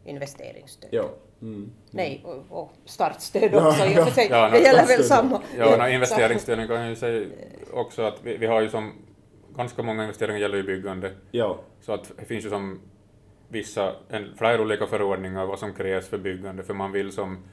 investeringsstöd. 0.04 0.88
Ja. 0.92 1.04
Mm. 1.42 1.70
Nej, 1.90 2.24
och, 2.24 2.62
och 2.62 2.72
startstöd 2.84 3.50
Ja, 3.52 3.68
också 3.68 3.84
i 3.84 3.98
och 3.98 4.04
för 4.04 4.10
sig. 4.10 4.28
Ja, 4.30 4.50
det 4.50 4.58
gäller 4.58 4.86
väl 4.86 5.04
samma. 5.04 5.42
Ja, 5.58 5.76
no, 5.76 5.88
investeringsstöden 5.88 6.68
kan 6.68 6.80
jag 6.80 6.88
ju 6.88 6.96
säga 6.96 7.26
också 7.72 8.02
att 8.02 8.18
vi, 8.22 8.36
vi 8.36 8.46
har 8.46 8.60
ju 8.60 8.68
som, 8.68 8.92
ganska 9.56 9.82
många 9.82 10.02
investeringar 10.02 10.38
gäller 10.38 10.56
ju 10.56 10.62
byggande, 10.62 11.12
Ja. 11.30 11.58
så 11.80 11.92
att 11.92 12.12
det 12.18 12.24
finns 12.24 12.44
ju 12.44 12.50
som 12.50 12.80
vissa, 13.48 13.92
en, 14.10 14.34
flera 14.38 14.62
olika 14.62 14.86
förordningar 14.86 15.46
vad 15.46 15.58
som 15.58 15.74
krävs 15.74 16.08
för 16.08 16.18
byggande, 16.18 16.62
för 16.62 16.74
man 16.74 16.92
vill 16.92 17.12
som 17.12 17.44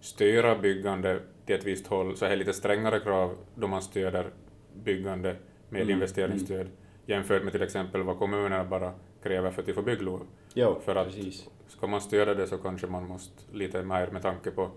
styra 0.00 0.58
byggande 0.58 1.20
till 1.48 1.56
ett 1.56 1.64
visst 1.66 1.86
håll, 1.86 2.16
så 2.16 2.24
är 2.24 2.30
det 2.30 2.36
lite 2.36 2.52
strängare 2.52 3.00
krav 3.00 3.36
då 3.54 3.66
man 3.66 3.82
stöder 3.82 4.30
byggande 4.74 5.36
med 5.68 5.82
Mm, 5.82 5.94
investeringsstöd 5.94 6.68
jämfört 7.06 7.42
med 7.44 7.52
till 7.52 7.62
exempel 7.62 8.02
vad 8.02 8.18
kommunerna 8.18 8.64
bara 8.64 8.92
kräver 9.22 9.50
för 9.50 9.60
att 9.62 9.66
de 9.66 9.72
får 9.72 9.82
bygglov. 9.82 10.20
Ja, 10.54 10.78
För 10.84 10.96
att 10.96 11.06
precis. 11.06 11.48
ska 11.68 11.86
man 11.86 12.00
stödja 12.00 12.34
det 12.34 12.46
så 12.46 12.58
kanske 12.58 12.86
man 12.86 13.06
måste 13.08 13.42
lite 13.52 13.82
mer 13.82 14.06
med 14.10 14.22
tanke 14.22 14.50
på 14.50 14.70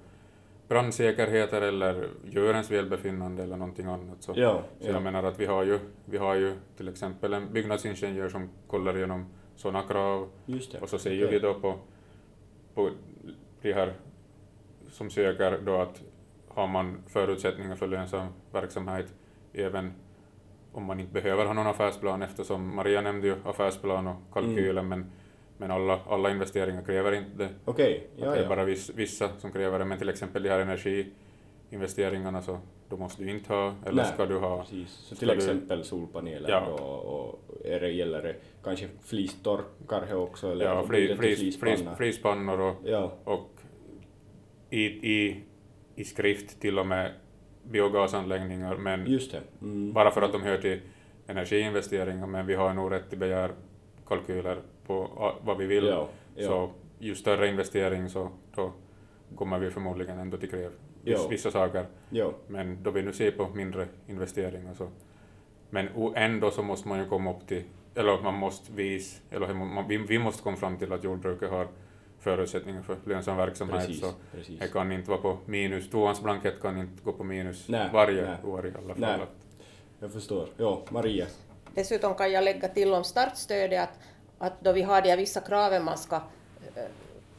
brandsäkerheter 0.68 1.62
eller 1.62 2.08
djurens 2.26 2.72
välbefinnande 2.72 3.44
eller 3.44 3.58
någonting 3.58 3.86
annat. 3.86 4.24
Så, 4.24 4.34
Ja, 4.36 4.64
så 4.80 4.88
jag 4.88 4.96
ja. 4.96 5.00
menar 5.00 5.24
att 5.24 5.40
vi 5.40 5.46
har, 5.46 5.64
ju, 5.64 5.80
vi 6.06 6.18
har 6.18 6.36
ju 6.36 6.54
till 6.78 6.88
exempel 6.88 7.34
en 7.34 7.54
byggnadsingenjör 7.54 8.30
som 8.30 8.50
kollar 8.68 8.98
igenom 8.98 9.26
sådana 9.56 9.88
krav 9.88 10.30
och 10.82 10.90
så 10.90 10.98
säger 10.98 11.26
Okej. 11.26 11.40
vi 11.40 11.48
då 11.48 11.54
på, 11.54 11.76
på 12.74 12.90
de 13.62 13.74
här 13.74 13.94
som 14.90 15.10
söker 15.10 15.60
då 15.66 15.76
att 15.76 16.02
har 16.54 16.68
man 16.68 16.98
förutsättningar 17.08 17.76
för 17.76 17.88
lönsam 17.88 18.28
verksamhet 18.52 19.14
även 19.54 19.94
om 20.72 20.84
man 20.84 21.00
inte 21.00 21.14
behöver 21.14 21.46
ha 21.46 21.54
någon 21.54 21.68
affärsplan 21.68 22.22
eftersom 22.22 22.76
Maria 22.76 23.02
nämnde 23.02 23.28
ju 23.28 23.36
affärsplan 23.46 24.08
och 24.08 24.16
kalkylen 24.34 24.86
Mm. 24.86 24.90
men, 25.00 25.12
men 25.58 25.72
alla, 25.72 26.00
alla 26.10 26.32
investeringar 26.32 26.82
kräver 26.82 27.12
inte 27.12 27.38
det. 27.38 27.50
Att 27.66 27.80
ja, 27.80 27.86
det 28.32 28.38
är 28.40 28.42
ja. 28.44 28.50
bara 28.50 28.64
viss, 28.66 28.90
vissa 28.96 29.30
som 29.38 29.52
kräver 29.52 29.80
det 29.80 29.86
men 29.86 29.98
till 29.98 30.10
exempel 30.10 30.44
de 30.44 30.50
här 30.50 30.60
energiinvesteringarna 30.60 32.42
så 32.42 32.58
då 32.90 32.98
måste 32.98 33.24
du 33.24 33.30
inte 33.30 33.54
ha 33.54 33.74
eller 33.86 34.04
Nej, 34.04 34.12
ska 34.14 34.26
du 34.26 34.38
ha 34.38 34.62
Precis. 34.62 34.90
Så 34.92 35.16
till 35.16 35.28
du- 35.28 35.34
exempel 35.34 35.84
solpaneler 35.84 36.50
Ja. 36.50 36.66
och, 36.66 37.20
och 37.20 37.40
är 37.66 37.80
det, 37.80 37.90
gäller 37.92 38.22
det 38.24 38.36
kanske 38.64 38.88
flistorkar 39.04 40.16
också? 40.16 40.52
Eller 40.52 40.66
ja, 40.66 40.84
flis, 40.84 41.18
flis, 41.18 41.40
flis, 41.40 41.60
flispannor? 41.60 41.96
flispannor 41.96 42.60
och 42.60 42.76
Ja, 42.86 43.14
och 43.24 43.50
i, 44.70 44.84
i, 44.86 45.44
i 45.96 46.04
skrift 46.04 46.62
till 46.62 46.80
och 46.80 46.88
med 46.88 47.12
biogasanläggningar, 47.64 48.76
men. 48.76 49.08
Mm. 49.62 49.94
bara 49.94 50.12
för 50.12 50.22
att 50.22 50.32
de 50.32 50.42
hör 50.42 50.58
till 50.58 50.82
energiinvesteringar, 51.28 52.28
men 52.28 52.46
vi 52.46 52.56
har 52.56 52.74
nog 52.74 52.92
rätt 52.92 53.10
till 53.10 53.20
begär 53.20 53.52
kalkyler 54.08 54.62
på 54.88 55.10
vad 55.44 55.58
vi 55.58 55.66
vill. 55.66 55.86
Ja, 55.86 56.08
ja. 56.36 56.48
Så 56.48 56.70
ju 57.00 57.16
större 57.16 57.48
investering 57.48 58.10
så 58.10 58.30
då 58.56 58.74
kommer 59.36 59.60
vi 59.60 59.70
förmodligen 59.70 60.20
ändå 60.20 60.38
till 60.38 60.50
kräv 60.50 60.72
Ja. 61.04 61.28
vissa 61.30 61.52
saker, 61.52 61.86
men 62.48 62.84
då 62.84 62.92
vi 62.92 63.02
nu 63.02 63.14
ser 63.14 63.32
på 63.32 63.50
mindre 63.50 63.88
investeringar 64.08 64.74
så 64.74 64.88
men 65.70 65.88
ändå 66.16 66.52
så 66.52 66.64
måste 66.64 66.88
man 66.88 67.00
ju 67.00 67.06
komma 67.06 67.32
upp 67.32 67.48
till, 67.48 67.64
eller 67.96 68.22
man 68.22 68.34
måste 68.34 68.74
vis, 68.74 69.22
eller 69.30 69.48
vi 70.08 70.20
måste 70.20 70.44
komma 70.44 70.58
fram 70.58 70.78
till 70.78 70.94
att 70.94 71.04
jordbruket 71.04 71.50
har 71.50 71.68
förutsättningar 72.22 72.82
för 72.82 72.98
lönsam 73.06 73.38
verksamhet. 73.38 73.78
precis. 73.88 74.02
Så 74.02 74.12
precis. 74.32 74.60
det 74.60 74.68
kan 74.68 74.92
inte 74.92 75.10
vara 75.10 75.22
på 75.22 75.38
minus, 75.46 75.90
tvåans 75.90 76.22
blankett 76.22 76.62
kan 76.62 76.78
inte 76.78 77.04
gå 77.04 77.12
på 77.14 77.24
minus 77.24 77.66
Nej, 77.70 77.90
varje 77.94 78.22
nej. 78.22 78.36
år 78.44 78.68
i 78.68 78.70
alla 78.78 78.88
fall. 78.88 78.96
Nej. 78.98 79.20
Jag 80.00 80.12
förstår. 80.12 80.48
Ja, 80.58 80.82
Maria. 80.90 81.26
Dessutom 81.76 82.16
kan 82.16 82.32
jag 82.32 82.44
lägga 82.44 82.68
till 82.68 82.94
om 82.94 83.04
startstödet 83.04 83.84
att, 83.84 84.00
att 84.38 84.54
då 84.62 84.72
vi 84.72 84.82
har 84.82 85.02
de 85.02 85.10
här 85.10 85.18
vissa 85.18 85.40
kraven 85.42 85.84
man 85.84 85.98
ska 85.98 86.16
eh, 86.76 86.84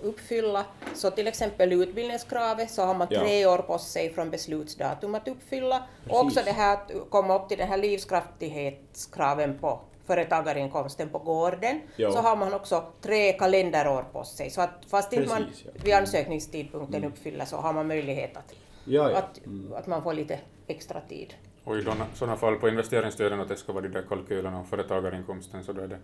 uppfylla. 0.02 0.64
Så 0.94 1.10
till 1.10 1.26
exempel 1.26 1.72
utbildningskravet 1.72 2.70
så 2.70 2.82
har 2.82 2.94
man 2.94 3.06
Ja. 3.10 3.20
tre 3.20 3.46
år 3.46 3.58
på 3.58 3.78
sig 3.78 4.14
från 4.14 4.30
beslutsdatum 4.30 5.14
att 5.14 5.28
uppfylla. 5.28 5.82
Och 6.08 6.16
också 6.20 6.28
Precis. 6.40 6.44
det 6.44 6.52
här 6.52 6.74
att 6.74 6.92
komma 7.10 7.36
upp 7.38 7.48
till 7.48 7.58
den 7.58 7.68
här 7.68 7.76
livskraftighetskraven 7.78 9.58
på 9.58 9.80
företagarinkomsten 10.06 11.08
på 11.08 11.18
gården, 11.18 11.80
Ja. 11.96 12.10
så 12.12 12.18
har 12.18 12.36
man 12.36 12.54
också 12.54 12.84
tre 13.00 13.32
kalenderår 13.32 14.02
på 14.12 14.24
sig. 14.24 14.50
Så 14.50 14.60
att 14.60 14.84
fast 14.86 15.12
inte 15.12 15.28
man 15.28 15.44
Precis, 15.44 15.64
ja. 15.66 15.70
vid 15.84 15.94
ansökningstidpunkten 15.94 17.04
uppfyller 17.04 17.44
så 17.44 17.56
har 17.56 17.72
man 17.72 17.86
möjlighet 17.86 18.36
att, 18.36 18.54
Ja, 18.84 19.10
ja. 19.10 19.16
att, 19.18 19.40
att 19.78 19.86
man 19.86 20.02
får 20.02 20.12
lite 20.14 20.38
extra 20.66 21.00
tid. 21.00 21.34
Och 21.64 21.78
i 21.78 21.84
sådana- 22.14 22.36
fall 22.36 22.56
på 22.56 22.68
investeringsstöden 22.68 23.40
att 23.40 23.48
det 23.48 23.56
ska 23.56 23.72
vara 23.72 23.82
de 23.82 23.88
där 23.88 24.02
kalkylerna 24.08 24.58
om 24.58 24.64
företagarinkomsten 24.66 25.64
så 25.64 25.72
då 25.72 25.80
är 25.82 25.88
det, 25.88 25.98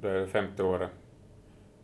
då 0.00 0.08
är 0.08 0.14
det 0.14 0.26
femte 0.26 0.62
året 0.62 0.90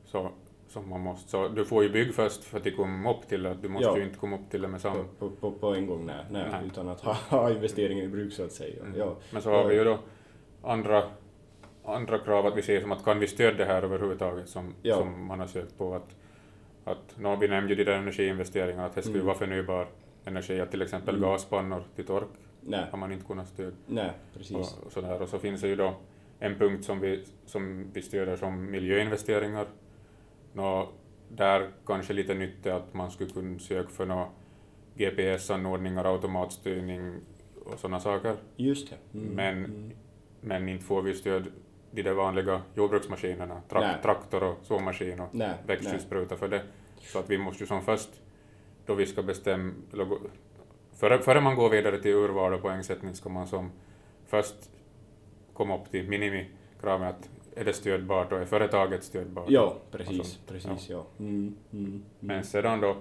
så, 0.05 0.31
som 0.69 0.89
man 0.89 1.01
måste. 1.01 1.31
Så 1.31 1.49
du 1.49 1.65
får 1.65 1.83
ju 1.83 1.91
bygg 1.91 2.15
först 2.15 2.45
för 2.45 2.59
att 2.59 2.65
du 2.65 2.71
kommer 2.77 3.11
upp 3.11 3.29
till 3.29 3.43
det. 3.43 3.55
Du 3.55 3.69
måste 3.69 3.89
Ja. 3.89 3.97
ju 3.99 4.03
inte 4.05 4.19
komma 4.19 4.37
upp 4.37 4.51
till 4.51 4.63
det 4.63 4.69
med 4.69 4.81
samma. 4.81 5.05
på, 5.19 5.31
på, 5.31 5.53
på 5.53 5.75
en 5.75 5.87
gång, 5.87 6.07
nej, 6.07 6.25
nej, 6.31 6.47
Nej. 6.51 6.67
utan 6.67 6.89
att 6.89 7.01
ha, 7.01 7.13
ha 7.29 7.51
investeringen 7.51 8.05
i 8.05 8.09
bruk 8.09 8.33
så 8.33 8.45
att 8.45 8.53
säga. 8.53 8.83
Mm. 8.83 8.99
Ja. 8.99 9.17
Men 9.31 9.43
så 9.43 9.51
har 9.51 9.65
vi 9.69 9.75
ju 9.75 9.85
då 9.85 9.99
andra, 10.62 11.03
andra 11.85 12.18
krav 12.18 12.46
att 12.46 12.57
vi 12.57 12.62
ser 12.62 12.81
som 12.81 12.92
att 12.92 13.05
kan 13.05 13.18
vi 13.18 13.27
stödja 13.27 13.59
det 13.59 13.64
här 13.64 13.83
överhuvudtaget 13.83 14.48
som, 14.48 14.75
Ja. 14.83 14.96
som 14.96 15.27
man 15.27 15.40
har 15.40 15.46
sökt 15.46 15.79
på 15.79 15.94
att, 15.94 16.16
att 16.85 17.14
nå, 17.18 17.37
vi 17.37 17.48
nämnde 17.48 17.75
ju 17.75 17.85
de 17.85 17.85
där 17.90 17.98
energiinvesteringarna 17.98 18.87
att 18.87 18.94
det 18.94 19.03
skulle 19.03 19.14
Mm. 19.16 19.27
vara 19.27 19.37
förnybar 19.38 19.87
energi, 20.25 20.61
att 20.61 20.70
till 20.70 20.83
exempel 20.83 21.16
Mm. 21.16 21.29
gaspannor 21.31 21.83
till 21.96 22.07
tork 22.07 22.29
Nej, 22.61 22.85
har 22.90 22.98
man 22.98 23.12
inte 23.12 23.25
kunnat 23.27 23.48
stödja. 23.48 23.72
nej, 23.87 24.11
precis. 24.37 24.57
Och, 24.87 24.92
sådär. 24.92 25.22
och 25.22 25.29
så 25.29 25.38
finns 25.38 25.61
det 25.61 25.68
ju 25.68 25.77
då 25.77 25.94
en 26.38 26.55
punkt 26.55 26.85
som 26.85 27.01
vi, 27.01 27.25
som 27.46 27.90
vi 27.92 28.03
stöder 28.03 28.37
som 28.37 28.70
miljöinvesteringar. 28.70 29.66
Nå, 30.53 30.88
där 31.29 31.70
kanske 31.87 32.12
lite 32.12 32.35
nytt 32.35 32.66
är 32.66 32.72
att 32.72 32.94
man 32.94 33.11
skulle 33.11 33.31
kunna 33.31 33.59
söka 33.59 33.88
för 33.88 34.07
nå 34.07 34.29
GPS-anordningar, 34.96 36.05
automatstyrning 36.05 37.14
och 37.64 37.79
sådana 37.79 38.01
saker. 38.01 38.37
Just 38.57 38.90
det. 38.90 39.18
Mm. 39.18 39.35
Men, 39.35 39.64
Mm. 39.64 39.90
Men 40.45 40.69
inte 40.69 40.85
får 40.85 41.03
vi 41.03 41.15
stöd 41.15 41.47
de 41.91 42.03
där 42.03 42.13
vanliga 42.13 42.63
jordbruksmaskinerna, 42.75 43.61
trak- 43.69 43.81
Nej. 43.81 43.97
traktor 44.03 44.43
och 44.43 44.59
såmaskin 44.63 45.21
och 45.21 45.29
växtskyddsspruta 45.67 46.37
för 46.37 46.49
det. 46.49 46.63
Så 47.01 47.19
att 47.19 47.31
vi 47.31 47.39
måste 47.39 47.63
ju 47.63 47.67
som 47.67 47.83
först, 47.83 48.11
då 48.87 48.95
vi 48.95 49.07
ska 49.07 49.23
bestämma, 49.23 49.73
före, 50.93 51.19
före 51.19 51.41
man 51.41 51.55
går 51.57 51.71
vidare 51.71 52.03
till 52.03 52.11
urval 52.15 52.53
och 52.55 52.63
poängsättning 52.63 53.15
ska 53.15 53.29
man 53.29 53.47
som 53.47 53.71
först 54.27 54.71
komma 55.53 55.79
upp 55.79 55.91
till 55.91 56.09
minimikraven 56.09 57.09
att 57.09 57.31
är 57.57 57.65
det 57.65 57.73
stödbart 57.73 58.33
och 58.33 58.39
är 58.39 58.45
företaget 58.45 59.05
stödbart? 59.05 59.51
Ja, 59.51 59.77
precis, 59.91 60.17
sånt. 60.17 60.47
precis, 60.49 60.91
ja. 60.91 61.07
Mm, 61.19 61.33
mm, 61.73 61.85
mm. 61.87 62.03
Men 62.21 62.45
sedan 62.45 62.81
då, 62.81 62.97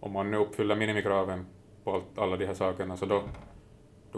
om 0.00 0.12
man 0.12 0.30
nu 0.30 0.36
uppfyller 0.36 0.76
minimikraven 0.76 1.46
på 1.84 1.92
allt, 1.92 2.18
alla 2.18 2.36
de 2.36 2.46
här 2.46 2.54
sakerna, 2.54 2.96
så 2.96 3.06
då, 3.06 3.22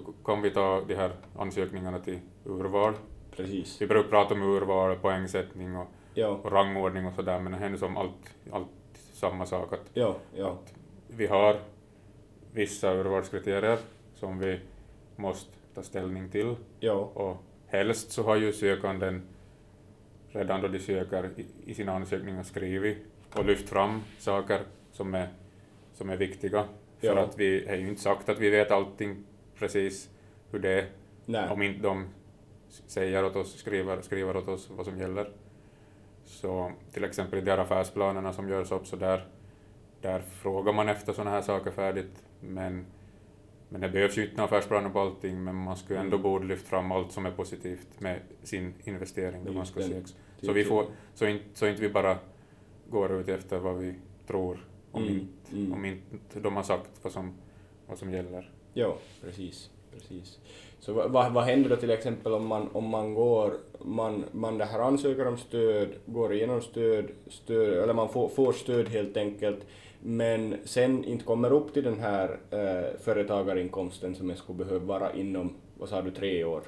då 0.01 0.13
kan 0.25 0.43
vi 0.43 0.51
ta 0.51 0.81
de 0.89 0.95
här 0.95 1.11
ansökningarna 1.39 1.99
till 1.99 2.19
urval. 2.45 2.95
Precis. 3.37 3.83
Vi 3.83 3.87
brukar 3.87 4.11
prata 4.11 4.35
om 4.35 4.43
urval, 4.43 4.97
poängsättning 4.97 5.77
och, 5.77 5.87
Ja, 6.15 6.29
och 6.29 6.53
rangordning 6.53 7.07
och 7.07 7.15
sådär, 7.15 7.41
men 7.41 7.53
det 7.53 7.59
händer 7.59 7.79
som 7.79 7.97
allt, 7.97 8.35
allt 8.53 8.69
samma 9.13 9.47
sak. 9.47 9.73
Att 9.73 9.91
ja, 9.95 10.17
ja. 10.35 10.59
vi 11.09 11.27
har 11.27 11.57
vissa 12.53 12.95
urvalskriterier 12.95 13.79
som 14.15 14.39
vi 14.39 14.61
måste 15.17 15.51
ta 15.75 15.83
ställning 15.83 16.29
till 16.31 16.55
Ja, 16.81 16.93
och 16.93 17.37
helst 17.67 18.13
så 18.13 18.23
har 18.23 18.37
ju 18.37 18.53
sökanden 18.53 19.23
redan 20.29 20.61
då 20.63 20.69
de 20.69 20.79
söker 20.79 21.31
i, 21.37 21.47
i 21.71 21.75
sina 21.75 21.93
ansökningar 21.93 22.43
skrivit 22.43 22.99
och 23.35 23.45
lyft 23.45 23.69
fram 23.69 24.03
saker 24.19 24.61
som 24.93 25.15
är, 25.15 25.29
som 25.95 26.11
är 26.11 26.17
viktiga. 26.17 26.65
För 27.01 27.07
Ja. 27.07 27.19
att 27.19 27.39
vi 27.39 27.67
har 27.69 27.77
ju 27.77 27.89
inte 27.89 28.01
sagt 28.03 28.29
att 28.29 28.39
vi 28.39 28.51
vet 28.51 28.71
allting 28.71 29.25
precis 29.59 30.11
hur 30.51 30.59
det 30.59 30.81
är 30.81 30.87
nej. 31.27 31.49
om 31.51 31.63
inte 31.63 31.83
de 31.83 32.07
säger 32.87 33.25
åt 33.25 33.37
oss, 33.37 33.57
skriver, 33.59 34.01
skriver 34.03 34.37
åt 34.37 34.49
oss 34.49 34.71
vad 34.71 34.87
som 34.87 34.99
gäller. 34.99 35.31
Så 36.25 36.73
till 36.93 37.05
exempel 37.05 37.39
i 37.39 37.43
de 37.43 37.51
här 37.51 37.59
affärsplanerna 37.59 38.33
som 38.33 38.49
görs 38.49 38.73
upp 38.73 38.87
så 38.87 38.97
där, 38.97 39.27
där 40.01 40.21
frågar 40.21 40.73
man 40.73 40.89
efter 40.89 41.13
sådana 41.13 41.31
här 41.31 41.43
saker 41.43 41.71
färdigt 41.71 42.25
men, 42.41 42.87
men 43.69 43.81
det 43.81 43.89
behövs 43.89 44.19
ju 44.19 44.23
inte 44.23 44.37
några 44.37 44.45
affärsplaner 44.45 44.91
på 44.91 45.01
allting 45.01 45.45
men 45.45 45.55
man 45.55 45.77
skulle 45.77 46.01
ändå 46.01 46.17
Mm. 46.17 46.23
borde 46.23 46.47
lyfta 46.47 46.69
fram 46.69 46.93
allt 46.93 47.13
som 47.13 47.27
är 47.27 47.31
positivt 47.31 48.01
med 48.01 48.21
sin 48.43 48.75
investering 48.85 49.45
då 49.45 49.53
man 49.53 49.67
ska 49.67 49.81
söka. 49.83 50.07
Så, 50.43 50.53
vi 50.53 50.65
får, 50.65 50.87
så, 51.15 51.27
inte, 51.27 51.45
så 51.55 51.67
inte 51.67 51.83
vi 51.83 51.89
bara 51.89 52.19
går 52.91 53.13
ut 53.21 53.29
efter 53.29 53.59
vad 53.59 53.79
vi 53.79 53.95
tror 54.27 54.67
om, 54.93 55.03
Mm, 55.03 55.15
inte, 55.15 55.57
mm. 55.57 55.73
om 55.73 55.85
inte 55.85 56.41
de 56.41 56.57
har 56.57 56.63
sagt 56.63 56.91
vad 57.03 57.13
som, 57.13 57.35
vad 57.87 57.99
som 57.99 58.13
gäller. 58.13 58.51
Ja, 58.79 58.97
precis. 59.23 59.71
precis. 59.93 60.39
Så 60.81 60.93
vad, 60.93 61.33
vad, 61.33 61.45
händer 61.45 61.71
då 61.71 61.77
till 61.77 61.91
exempel 61.91 62.33
om 62.33 62.47
man, 62.47 62.69
om 62.73 62.89
man 62.89 63.15
går, 63.15 63.55
man, 63.79 64.25
man 64.33 64.59
det 64.59 64.65
här 64.65 64.79
ansöker 64.79 65.27
om 65.27 65.39
stöd, 65.39 65.89
går 66.07 66.35
igenom 66.35 66.61
stöd, 66.61 67.07
stöd 67.31 67.83
eller 67.83 67.95
man 67.95 68.09
får, 68.09 68.29
får 68.29 68.53
stöd 68.53 68.89
helt 68.89 69.17
enkelt, 69.17 69.67
men 70.01 70.57
sen 70.65 71.05
inte 71.05 71.25
kommer 71.25 71.53
upp 71.53 71.75
till 71.75 71.85
den 71.85 72.01
här 72.01 72.39
eh, 72.51 73.01
företagarinkomsten 73.01 74.15
som 74.15 74.29
jag 74.29 74.39
skulle 74.39 74.65
behöva 74.65 74.85
vara 74.85 75.13
inom, 75.13 75.55
vad 75.79 75.89
sa 75.89 76.03
du, 76.03 76.11
tre 76.11 76.45
år? 76.45 76.63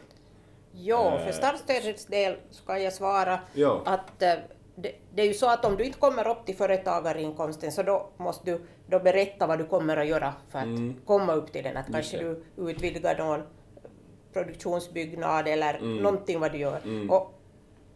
Jo, 0.72 0.96
Eh, 0.96 1.24
för 1.24 1.32
startstödets 1.32 2.06
del 2.06 2.36
så 2.50 2.64
kan 2.64 2.82
jag 2.82 2.92
svara 2.92 3.40
Ja, 3.54 3.82
att 3.84 4.22
eh, 4.22 4.34
det, 4.82 4.92
det 5.14 5.22
är 5.22 5.26
ju 5.26 5.34
så 5.34 5.46
att 5.50 5.64
om 5.64 5.76
du 5.76 5.84
inte 5.84 5.98
kommer 5.98 6.28
upp 6.28 6.46
till 6.46 6.56
företagarinkomsten 6.56 7.72
så 7.72 7.82
då 7.82 8.08
måste 8.16 8.50
du 8.50 8.66
då 8.86 8.98
berätta 8.98 9.46
vad 9.46 9.58
du 9.58 9.64
kommer 9.66 9.96
att 9.96 10.06
göra 10.06 10.34
för 10.48 10.58
att 10.58 10.64
Mm. 10.64 10.94
komma 11.06 11.32
upp 11.32 11.52
till 11.52 11.64
den. 11.64 11.76
Att 11.76 11.92
kanske 11.92 12.18
du 12.18 12.44
utvidgar 12.56 13.18
någon 13.18 13.42
produktionsbyggnad 14.32 15.48
eller 15.48 15.74
Mm. 15.74 15.96
någonting 15.96 16.40
vad 16.40 16.52
du 16.52 16.58
gör. 16.58 16.80
Mm. 16.84 17.10
Och, 17.10 17.34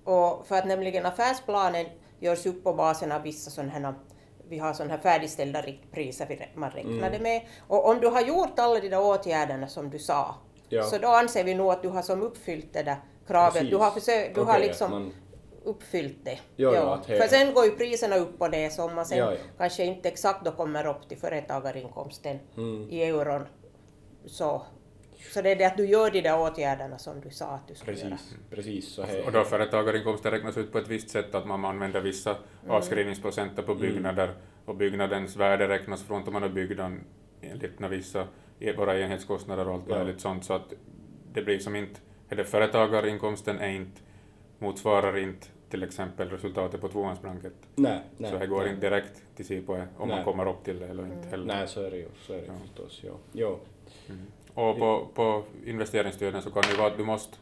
och 0.05 0.47
för 0.47 0.57
att 0.59 0.67
nämligen 0.67 1.07
affärsplanen 1.07 1.87
görs 2.21 2.47
upp 2.47 2.65
på 2.65 2.73
basen 2.73 3.13
av 3.13 3.23
vissa 3.23 3.51
sådana 3.51 3.73
här 3.73 3.95
vi 4.49 4.59
har 4.59 4.73
sådana 4.73 4.93
här 4.95 5.01
färdigställda 5.01 5.61
riktpriser 5.63 6.51
man 6.55 6.71
räknade 6.71 7.07
Mm. 7.17 7.23
med. 7.23 7.43
Och 7.69 7.89
om 7.89 8.01
du 8.01 8.09
har 8.09 8.21
gjort 8.21 8.59
alla 8.59 8.81
de 8.81 8.89
där 8.89 9.01
åtgärderna 9.01 9.69
som 9.69 9.91
du 9.91 9.99
sa, 9.99 10.35
ja. 10.69 10.83
så 10.83 10.99
då 10.99 11.09
anser 11.09 11.45
vi 11.45 11.55
nog 11.55 11.71
att 11.73 11.83
du 11.83 11.89
har 11.89 12.03
som 12.03 12.23
uppfyllt 12.23 12.73
det 12.73 12.83
där 12.83 12.97
kravet. 13.27 13.71
Du 13.71 13.77
har, 13.77 13.91
försökt, 13.91 14.35
du 14.35 14.41
har 14.41 14.55
Okej, 14.55 14.67
liksom 14.67 14.91
man, 14.91 15.13
uppfyllt 15.65 16.25
det. 16.25 16.39
Ja, 16.57 16.75
ja, 16.75 16.95
att 16.95 17.09
he- 17.09 17.21
För 17.21 17.29
sen 17.29 17.55
går 17.55 17.65
ju 17.65 17.71
priserna 17.71 18.17
upp 18.17 18.39
på 18.39 18.49
det, 18.49 18.71
så 18.73 18.85
om 18.85 18.95
man 18.95 19.07
sen 19.07 19.19
Ja, 19.19 19.33
ja. 19.33 19.39
kanske 19.59 19.85
inte 19.85 20.09
exakt 20.09 20.45
då 20.45 20.51
kommer 20.53 20.87
upp 20.87 21.09
till 21.09 21.19
företagarinkomsten 21.19 22.39
mm, 22.57 22.91
i 22.91 23.03
euron, 23.03 23.47
så, 24.27 24.63
så 25.35 25.43
det 25.43 25.51
är 25.51 25.57
det 25.57 25.65
att 25.65 25.77
du 25.77 25.87
gör 25.87 26.11
de 26.11 26.21
där 26.21 26.41
åtgärderna 26.41 26.99
som 26.99 27.21
du 27.21 27.31
sa 27.31 27.47
att 27.47 27.69
du 27.69 27.75
skulle 27.75 27.97
göra. 27.99 28.11
precis, 28.11 28.35
precis 28.51 28.95
så 28.95 29.03
här. 29.03 29.27
Och 29.27 29.33
då 29.33 29.45
företagarinkomster 29.45 30.31
räknas 30.31 30.57
ut 30.57 30.73
på 30.73 30.79
ett 30.79 30.89
visst 30.89 31.11
sätt, 31.11 31.35
att 31.35 31.47
man 31.47 31.65
använder 31.65 32.01
vissa 32.01 32.31
Mm. 32.31 32.75
avskrivningsprocenter 32.77 33.63
på 33.63 33.75
byggnader 33.75 34.35
och 34.65 34.77
byggnadens 34.77 35.37
värde 35.37 35.69
räknas 35.69 36.03
från 36.03 36.23
att 36.23 36.33
man 36.33 36.43
har 36.43 36.49
byggd 36.49 36.77
den 36.77 37.05
enligt 37.41 37.81
vissa 37.81 38.27
e- 38.61 38.73
våra 38.77 38.99
enhetskostnader 39.01 39.69
och 39.69 39.75
allt 39.75 39.85
Ja. 39.89 39.97
möjligt 39.99 40.21
sånt, 40.21 40.45
så 40.45 40.53
att 40.53 40.73
det 41.33 41.43
blir 41.43 41.59
som 41.59 41.77
inte, 41.77 42.01
är 42.29 42.37
det 42.37 42.45
företagarinkomsten 42.45 43.59
är 43.59 43.69
inte, 43.69 44.01
motsvarar 44.63 45.19
inte 45.19 45.47
till 45.71 45.83
exempel 45.83 46.31
resultatet 46.31 46.81
på 46.81 46.89
tvåans. 46.89 47.19
Nej, 47.75 48.01
nej. 48.17 48.31
så 48.31 48.39
det 48.39 48.47
går 48.47 48.61
nej. 48.61 48.69
inte 48.71 48.91
direkt 48.91 49.23
till 49.37 49.45
SIPO 49.47 49.73
om 49.73 49.79
Nej. 49.99 50.17
man 50.17 50.25
kommer 50.25 50.49
upp 50.49 50.65
till 50.65 50.79
det 50.79 50.87
eller 50.87 51.03
Mm. 51.03 51.17
inte 51.17 51.29
heller. 51.29 51.47
Nej, 51.47 51.69
så 51.69 51.83
är 51.83 51.91
det 51.91 51.97
ju, 51.97 52.09
så 52.21 52.33
är 52.33 52.37
det 52.37 52.45
Ja. 52.47 52.53
förstås, 52.63 53.01
ja. 53.05 53.13
Jo. 53.33 53.59
Mm. 54.09 54.21
Och 54.55 54.79
på, 54.79 55.07
på 55.15 55.43
investeringsstöden 55.67 56.43
så 56.43 56.51
kan 56.51 56.63
det 56.71 56.79
vara 56.79 56.87
att 56.91 56.97
du 56.97 57.05
måste 57.05 57.37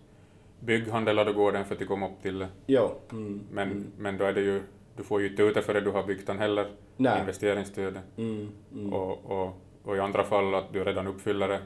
bygghandla 0.60 1.24
då 1.24 1.32
gården 1.32 1.64
för 1.64 1.74
att 1.74 1.86
komma 1.88 2.06
upp 2.08 2.22
till 2.22 2.38
det. 2.38 2.48
Jo. 2.66 2.90
Mm, 3.12 3.40
Men, 3.50 3.70
mm, 3.70 3.92
men 3.98 4.18
då 4.18 4.24
är 4.24 4.32
det 4.32 4.40
ju, 4.40 4.62
du 4.96 5.02
får 5.02 5.20
ju 5.20 5.28
inte 5.30 5.42
ut 5.42 5.54
det 5.54 5.62
före 5.62 5.80
du 5.80 5.90
har 5.90 6.02
byggt 6.02 6.26
den 6.26 6.38
heller, 6.38 6.66
nej. 6.96 7.20
investeringsstödet. 7.20 8.02
Mm, 8.16 8.48
mm. 8.72 8.92
Och, 8.92 9.30
och, 9.30 9.52
och 9.84 9.96
i 9.96 10.00
andra 10.00 10.24
fall 10.24 10.54
att 10.54 10.72
du 10.72 10.84
redan 10.84 11.06
uppfyller 11.06 11.48
det, 11.48 11.60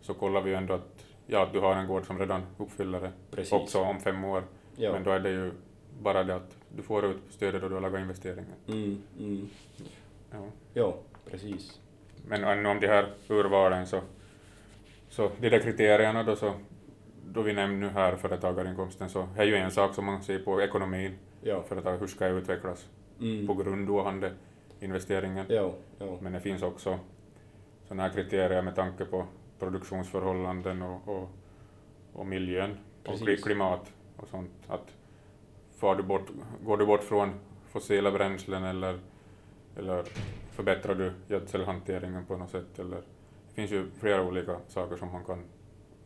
så 0.00 0.14
kollar 0.14 0.40
vi 0.40 0.50
ju 0.50 0.56
ändå 0.56 0.74
att, 0.74 1.04
ja, 1.26 1.42
att 1.42 1.52
du 1.52 1.60
har 1.60 1.74
en 1.74 1.86
gård 1.86 2.06
som 2.06 2.18
redan 2.18 2.42
uppfyller 2.58 3.00
det, 3.00 3.12
Precis. 3.30 3.52
också 3.52 3.80
om 3.80 4.00
fem 4.00 4.24
år. 4.24 4.42
Ja. 4.80 4.92
Men 4.92 5.04
då 5.04 5.10
är 5.10 5.20
det 5.20 5.30
ju 5.30 5.52
bara 6.00 6.24
det 6.24 6.34
att 6.34 6.56
du 6.76 6.82
får 6.82 7.04
ut 7.04 7.16
stödet 7.30 7.62
då 7.62 7.68
du 7.68 7.74
har 7.74 7.82
lagat 7.82 8.00
investeringen. 8.00 8.54
Mm, 8.68 9.02
mm. 9.18 9.48
Ja. 10.30 10.44
Jo, 10.74 10.94
precis. 11.30 11.80
Men 12.28 12.66
om 12.66 12.80
de 12.80 12.86
här 12.86 13.06
urvalen 13.28 13.86
så, 13.86 14.00
så 15.08 15.30
de 15.40 15.48
där 15.48 15.58
kriterierna 15.60 16.22
då 16.22 16.36
så, 16.36 16.52
då 17.26 17.42
vi 17.42 17.52
nämnde 17.52 17.86
nu 17.86 17.92
här 17.92 18.16
företagarinkomsten 18.16 19.08
så 19.10 19.28
är 19.36 19.44
ju 19.44 19.56
en 19.56 19.70
sak 19.70 19.94
som 19.94 20.04
man 20.04 20.22
ser 20.22 20.38
på 20.38 20.62
ekonomin, 20.62 21.18
Ja. 21.42 21.62
företag, 21.62 21.98
hur 21.98 22.06
ska 22.06 22.26
jag 22.26 22.36
utvecklas 22.38 22.88
Mm. 23.20 23.46
på 23.46 23.54
grund 23.54 23.90
av 23.90 24.20
det 24.20 24.32
investeringen. 24.80 25.46
Jo, 25.48 25.74
jo. 26.00 26.18
Men 26.22 26.32
det 26.32 26.40
finns 26.40 26.62
också 26.62 26.98
sådana 27.88 28.02
här 28.02 28.10
kriterier 28.10 28.62
med 28.62 28.74
tanke 28.74 29.04
på 29.04 29.26
produktionsförhållanden 29.58 30.82
och, 30.82 31.08
och, 31.08 31.28
och 32.12 32.26
miljön 32.26 32.70
och 32.70 33.04
Precis. 33.04 33.44
klimat 33.44 33.92
och 34.22 34.28
sånt. 34.28 34.50
Att 34.68 34.86
far 35.76 35.94
du 35.96 36.02
bort, 36.02 36.28
går 36.64 36.76
du 36.76 36.86
bort 36.86 37.02
från 37.02 37.30
fossila 37.68 38.10
bränslen 38.10 38.64
eller, 38.64 38.98
eller 39.76 40.04
förbättrar 40.50 40.94
du 40.94 41.12
gödselhanteringen 41.28 42.26
på 42.26 42.36
något 42.36 42.50
sätt? 42.50 42.78
Eller, 42.78 42.96
det 43.48 43.54
finns 43.54 43.70
ju 43.70 43.90
flera 44.00 44.22
olika 44.22 44.56
saker 44.68 44.96
som 44.96 45.12
man 45.12 45.24
kan 45.24 45.44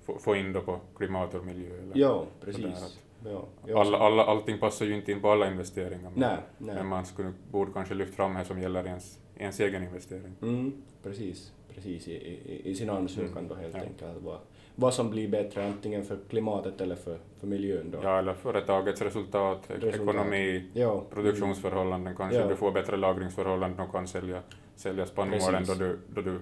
få, 0.04 0.18
få 0.18 0.36
in 0.36 0.52
då 0.52 0.60
på 0.60 0.80
klimat 0.96 1.34
och 1.34 1.46
miljö. 1.46 1.78
Eller 1.82 1.98
Ja, 1.98 2.26
precis. 2.40 2.98
Ja, 3.24 3.44
ja. 3.66 3.80
Alla, 3.80 3.98
alla, 3.98 4.24
allting 4.24 4.58
passar 4.58 4.86
ju 4.86 4.94
inte 4.94 5.12
in 5.12 5.20
på 5.20 5.30
alla 5.30 5.50
investeringar, 5.50 6.10
men, 6.10 6.20
Nej, 6.20 6.38
nej. 6.58 6.74
men 6.74 6.86
man 6.86 7.06
skulle, 7.06 7.32
borde 7.50 7.72
kanske 7.72 7.94
lyfta 7.94 8.14
fram 8.14 8.36
här 8.36 8.44
som 8.44 8.60
gäller 8.60 8.86
ens, 8.86 9.18
ens 9.36 9.60
egen 9.60 9.82
investering. 9.82 10.34
Mm, 10.42 10.82
precis, 11.02 11.52
precis 11.74 12.08
i, 12.08 12.12
i, 12.12 12.60
i 12.70 12.74
sin 12.74 12.90
ansökan 12.90 13.48
då 13.48 13.54
helt 13.54 13.74
Ja. 13.76 13.80
enkelt. 13.82 14.22
Vad, 14.24 14.38
vad 14.74 14.94
som 14.94 15.10
blir 15.10 15.28
bättre 15.28 15.66
antingen 15.66 16.04
för 16.04 16.18
klimatet 16.28 16.80
eller 16.80 16.96
för, 16.96 17.18
för 17.40 17.46
miljön 17.46 17.90
då. 17.90 17.98
Ja, 18.02 18.18
eller 18.18 18.34
företagets 18.34 19.02
resultat, 19.02 19.70
e- 19.70 19.74
Resultat. 19.74 19.94
ekonomi, 20.14 20.64
Ja, 20.74 21.04
produktionsförhållanden, 21.10 22.16
kanske 22.16 22.38
Ja. 22.38 22.46
du 22.48 22.56
får 22.56 22.72
bättre 22.72 22.96
lagringsförhållanden 22.96 23.80
och 23.86 23.92
kan 23.92 24.06
sälja, 24.08 24.42
sälja 24.76 25.06
spannmålen 25.06 25.64
då 25.66 25.74
du, 25.74 25.98
då 26.14 26.20
du 26.20 26.38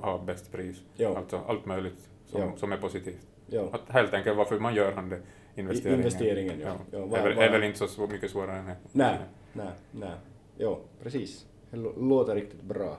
har 0.00 0.18
bäst 0.18 0.52
pris. 0.52 0.82
Ja. 0.96 1.16
Alltså 1.18 1.40
allt 1.46 1.66
möjligt 1.66 2.08
som, 2.26 2.52
som 2.56 2.72
är 2.72 2.76
positivt. 2.76 3.26
ja. 3.46 3.68
Att 3.72 3.88
helt 3.88 4.14
enkelt 4.14 4.36
varför 4.36 4.58
man 4.58 4.74
gör 4.74 4.92
han 4.92 5.08
det, 5.08 5.20
investeringen. 5.54 5.98
investeringen, 6.00 6.60
ja. 6.60 6.68
Ja, 6.90 6.98
det 6.98 7.06
vad- 7.06 7.20
är, 7.20 7.50
väl, 7.52 7.62
inte 7.64 7.88
så 7.88 8.06
mycket 8.06 8.30
svårare 8.30 8.58
än 8.58 8.66
det. 8.66 8.76
Nej, 8.92 9.18
nej, 9.52 9.66
nej. 9.92 10.10
Jo, 10.58 10.78
precis. 11.02 11.46
Det 11.70 11.76
lå- 11.76 12.08
låter 12.08 12.34
riktigt 12.34 12.62
bra. 12.62 12.96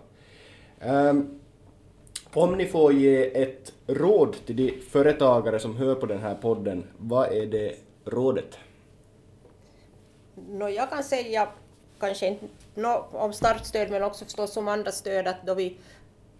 Ehm, 0.80 1.39
om 2.34 2.58
ni 2.58 2.65
får 2.65 2.94
ge 2.94 3.41
ett 3.44 3.74
råd 3.88 4.36
till 4.46 4.56
de 4.56 4.72
företagare 4.89 5.60
som 5.60 5.78
hör 5.78 5.96
på 5.96 6.06
den 6.06 6.20
här 6.20 6.36
podden, 6.36 6.88
vad 6.98 7.32
är 7.32 7.46
det 7.46 7.76
rådet? 8.06 8.58
Nå, 10.50 10.70
jag 10.70 10.89
kan 10.89 11.04
säga, 11.04 11.48
kanske 12.00 12.28
inte 12.28 12.46
nå, 12.76 13.08
om 13.12 13.34
startstöd 13.34 13.91
men 13.91 14.04
också 14.04 14.26
förstås 14.26 14.54
som 14.54 14.67
andra 14.67 14.91
stöd, 14.91 15.28
att 15.28 15.46
då 15.46 15.54
vi 15.54 15.78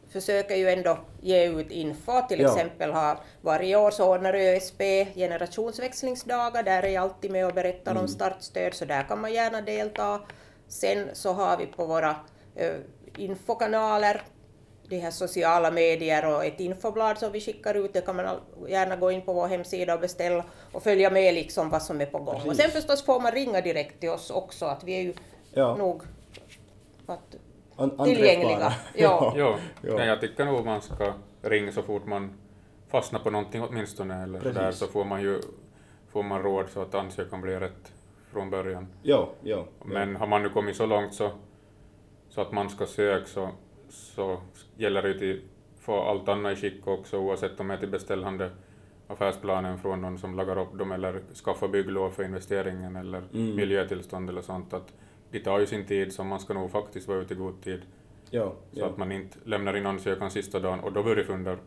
försöker 0.10 0.56
ju 0.56 0.70
ändå 0.70 0.98
ge 1.22 1.48
ut 1.50 1.72
info, 1.72 2.22
till 2.28 2.40
Ja. 2.40 2.48
exempel 2.50 2.92
har 2.92 3.18
varje 3.42 3.76
år 3.76 3.92
så 3.92 4.14
ordnar 4.14 4.34
ÖSP 4.34 4.82
generationsväxlingsdagar, 5.16 6.64
där 6.64 6.84
är 6.84 6.88
jag 6.90 7.02
alltid 7.04 7.32
med 7.32 7.46
och 7.46 7.54
berättar 7.54 7.92
Mm. 7.92 8.04
om 8.04 8.08
startstöd, 8.10 8.74
så 8.74 8.86
där 8.86 9.04
kan 9.04 9.22
man 9.22 9.34
gärna 9.34 9.62
delta. 9.62 10.20
Sen 10.68 11.10
så 11.14 11.32
har 11.34 11.58
vi 11.58 11.66
på 11.66 11.86
våra 11.86 12.16
eh, 12.56 12.74
infokanaler 13.18 14.22
de 14.92 15.00
här 15.00 15.12
sociala 15.12 15.72
medier 15.72 16.36
och 16.36 16.46
ett 16.46 16.60
infoblad 16.60 17.18
som 17.18 17.32
vi 17.32 17.42
skickar 17.42 17.76
ut, 17.76 17.94
det 17.94 18.02
kan 18.06 18.16
man 18.16 18.26
gärna 18.68 18.96
gå 18.96 19.12
in 19.12 19.22
på 19.22 19.34
vår 19.34 19.48
hemsida 19.48 19.94
och 19.94 20.00
beställa 20.00 20.44
och 20.72 20.84
följa 20.84 21.10
med 21.10 21.34
liksom 21.34 21.70
vad 21.70 21.82
som 21.84 22.02
är 22.02 22.06
på 22.06 22.18
gång. 22.20 22.36
Och 22.36 22.42
Precis. 22.44 22.62
sen 22.62 22.72
förstås 22.72 23.06
får 23.06 23.20
man 23.20 23.32
ringa 23.32 23.62
direkt 23.62 24.00
till 24.00 24.10
oss 24.10 24.30
också, 24.32 24.66
att 24.66 24.84
vi 24.84 24.94
är 24.98 25.02
ju 25.02 25.14
Ja. 25.54 25.76
nog 25.76 26.02
att, 27.06 27.36
An- 27.76 28.06
tillgängliga. 28.06 28.74
Ja. 28.96 29.34
Jo, 29.38 29.56
Ja. 29.82 29.96
Nej, 29.98 30.08
jag 30.08 30.22
tycker 30.22 30.46
nog 30.46 30.66
man 30.66 30.82
ska 30.82 31.14
ringa 31.42 31.72
så 31.72 31.82
fort 31.84 32.06
man 32.06 32.34
fastnar 32.92 33.20
på 33.20 33.30
någonting 33.30 33.62
åtminstone, 33.64 34.24
eller 34.24 34.40
Precis. 34.40 34.58
där 34.58 34.72
så 34.72 34.88
får 34.88 35.06
man 35.06 35.22
ju 35.22 35.42
får 36.12 36.24
man 36.24 36.42
råd 36.44 36.66
så 36.74 36.82
att 36.82 36.96
ansökan 36.96 37.42
blir 37.42 37.60
rätt 37.60 37.92
från 38.32 38.50
början. 38.50 38.88
Jo, 39.04 39.30
jo. 39.44 39.66
Men 39.86 40.16
har 40.16 40.28
man 40.28 40.44
nu 40.44 40.50
kommit 40.50 40.76
så 40.76 40.86
långt 40.86 41.14
så, 41.14 41.32
så 42.30 42.42
att 42.42 42.52
man 42.52 42.70
ska 42.70 42.86
söka 42.86 43.26
så, 43.26 43.50
så 43.92 44.42
gäller 44.78 45.02
det 45.02 45.10
ju 45.26 45.34
att 45.38 45.84
få 45.84 46.02
allt 46.02 46.30
annat 46.30 46.58
i 46.58 46.62
skick 46.62 46.88
också 46.88 47.18
oavsett 47.18 47.60
om 47.60 47.72
är 47.72 47.78
till 47.78 47.90
beställande 47.90 48.52
affärsplanen 49.08 49.78
från 49.78 50.02
någon 50.02 50.18
som 50.18 50.36
lagar 50.36 50.58
upp 50.60 50.78
dem 50.78 50.92
eller 50.92 51.22
skaffa 51.46 51.68
bygglov 51.68 52.10
för 52.12 52.24
investeringen 52.24 52.96
eller 52.96 53.18
Mm. 53.34 53.56
miljötillstånd 53.56 54.30
eller 54.30 54.42
sånt. 54.42 54.74
Att 54.74 54.94
det 55.32 55.40
tar 55.40 55.60
ju 55.60 55.66
sin 55.66 55.86
tid 55.86 56.14
så 56.14 56.24
man 56.24 56.40
ska 56.40 56.54
nog 56.54 56.72
faktiskt 56.72 57.08
vara 57.08 57.20
ute 57.20 57.34
i 57.34 57.38
god 57.38 57.62
tid 57.64 57.82
Jo, 58.32 58.56
så 58.74 58.80
jo. 58.80 58.86
att 58.86 58.98
man 58.98 59.12
inte 59.12 59.38
lämnar 59.44 59.78
in 59.78 59.86
ansökan 59.86 60.32
sista 60.32 60.60
dagen 60.60 60.80
och 60.80 60.94
då 60.94 61.04
börjar 61.04 61.24
fundera 61.24 61.58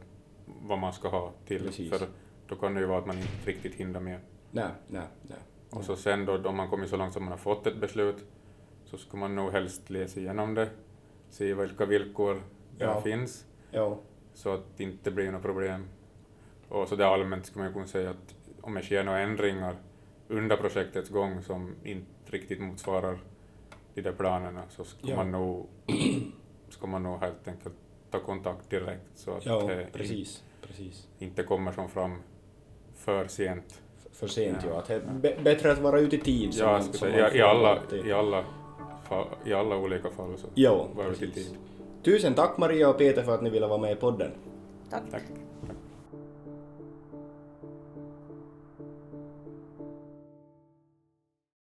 vad 0.46 0.78
man 0.78 0.92
ska 0.92 1.08
ha 1.08 1.32
till. 1.46 1.62
Precis. 1.64 1.90
För 1.90 2.06
då 2.48 2.54
kan 2.56 2.74
det 2.74 2.80
ju 2.80 2.86
vara 2.86 2.98
att 2.98 3.06
man 3.06 3.16
inte 3.16 3.50
riktigt 3.50 3.74
hinner 3.74 4.00
med. 4.00 4.20
Nej, 4.50 4.68
nej, 4.88 5.02
nej. 5.22 5.38
Och 5.70 5.84
så 5.84 5.96
sen 5.96 6.24
då, 6.26 6.48
om 6.48 6.56
man 6.56 6.68
kommit 6.70 6.90
så 6.90 6.96
långt 6.96 7.12
som 7.12 7.22
man 7.24 7.30
har 7.32 7.38
fått 7.38 7.66
ett 7.66 7.80
beslut, 7.80 8.24
så 8.84 8.96
ska 8.98 9.16
man 9.16 9.34
nog 9.34 9.52
helst 9.52 9.90
läsa 9.90 10.20
igenom 10.20 10.54
det, 10.54 10.68
se 11.34 11.54
vilka 11.54 11.86
villkor 11.86 12.34
det 12.78 12.84
Ja. 12.84 13.00
finns, 13.00 13.46
Jo, 13.72 13.98
så 14.34 14.54
att 14.54 14.76
det 14.76 14.82
inte 14.84 15.10
blir 15.10 15.32
något 15.32 15.42
problem. 15.42 15.84
Och 16.68 16.88
så 16.88 16.96
där 16.96 17.04
allmänt 17.04 17.46
skulle 17.46 17.64
man 17.64 17.72
kunna 17.72 17.86
säga 17.86 18.10
att 18.10 18.34
om 18.60 18.74
det 18.74 18.82
sker 18.82 19.04
några 19.04 19.18
ändringar 19.20 19.74
under 20.28 20.56
projektets 20.56 21.10
gång 21.10 21.42
som 21.42 21.74
inte 21.84 22.06
riktigt 22.26 22.60
motsvarar 22.60 23.18
de 23.94 24.02
där 24.02 24.12
planerna, 24.12 24.62
så 24.68 24.84
ska 24.84 25.08
Ja. 25.08 25.16
man 25.16 25.30
nog 25.30 25.66
ska 26.68 26.86
man 26.86 27.02
nog 27.02 27.20
helt 27.20 27.48
enkelt 27.48 27.74
ta 28.10 28.20
kontakt 28.20 28.70
direkt 28.70 29.10
så 29.14 29.30
att 29.30 29.46
jo 29.46 29.68
det 29.68 29.86
precis, 29.92 30.42
precis. 30.62 31.08
inte 31.18 31.42
kommer 31.42 31.72
som 31.72 31.88
fram 31.88 32.18
för 32.94 33.26
sent. 33.26 33.82
För 34.12 34.26
sent 34.26 34.58
Ja. 34.62 34.68
ju. 34.68 34.76
Att 34.76 34.86
det 35.22 35.30
är 35.34 35.42
bättre 35.42 35.72
att 35.72 35.78
vara 35.78 36.00
ute 36.00 36.16
i 36.16 36.20
tid. 36.20 36.54
som 36.54 36.60
Ja, 36.66 36.72
man- 36.72 36.74
jag 36.74 36.84
skulle 36.84 36.98
som 36.98 37.10
säga, 37.10 37.22
man 37.28 37.36
i, 37.36 37.40
alla, 37.42 37.82
i, 38.08 38.12
alla, 38.12 38.44
i 39.44 39.52
alla 39.52 39.76
olika 39.76 40.10
fall 40.10 40.38
så 40.38 40.46
Jo, 40.54 40.86
var 40.96 41.04
det 41.04 41.14
till 41.16 41.32
tid. 41.32 41.56
Tusen 42.02 42.34
tack 42.34 42.58
Maria 42.58 42.88
och 42.88 42.98
Peter 42.98 43.22
för 43.22 43.34
att 43.34 43.42
ni 43.42 43.50
ville 43.50 43.66
vara 43.66 43.78
med 43.78 43.92
i 43.92 43.96
podden. 43.96 44.30
tack. 44.90 45.02
Tack. 45.10 45.22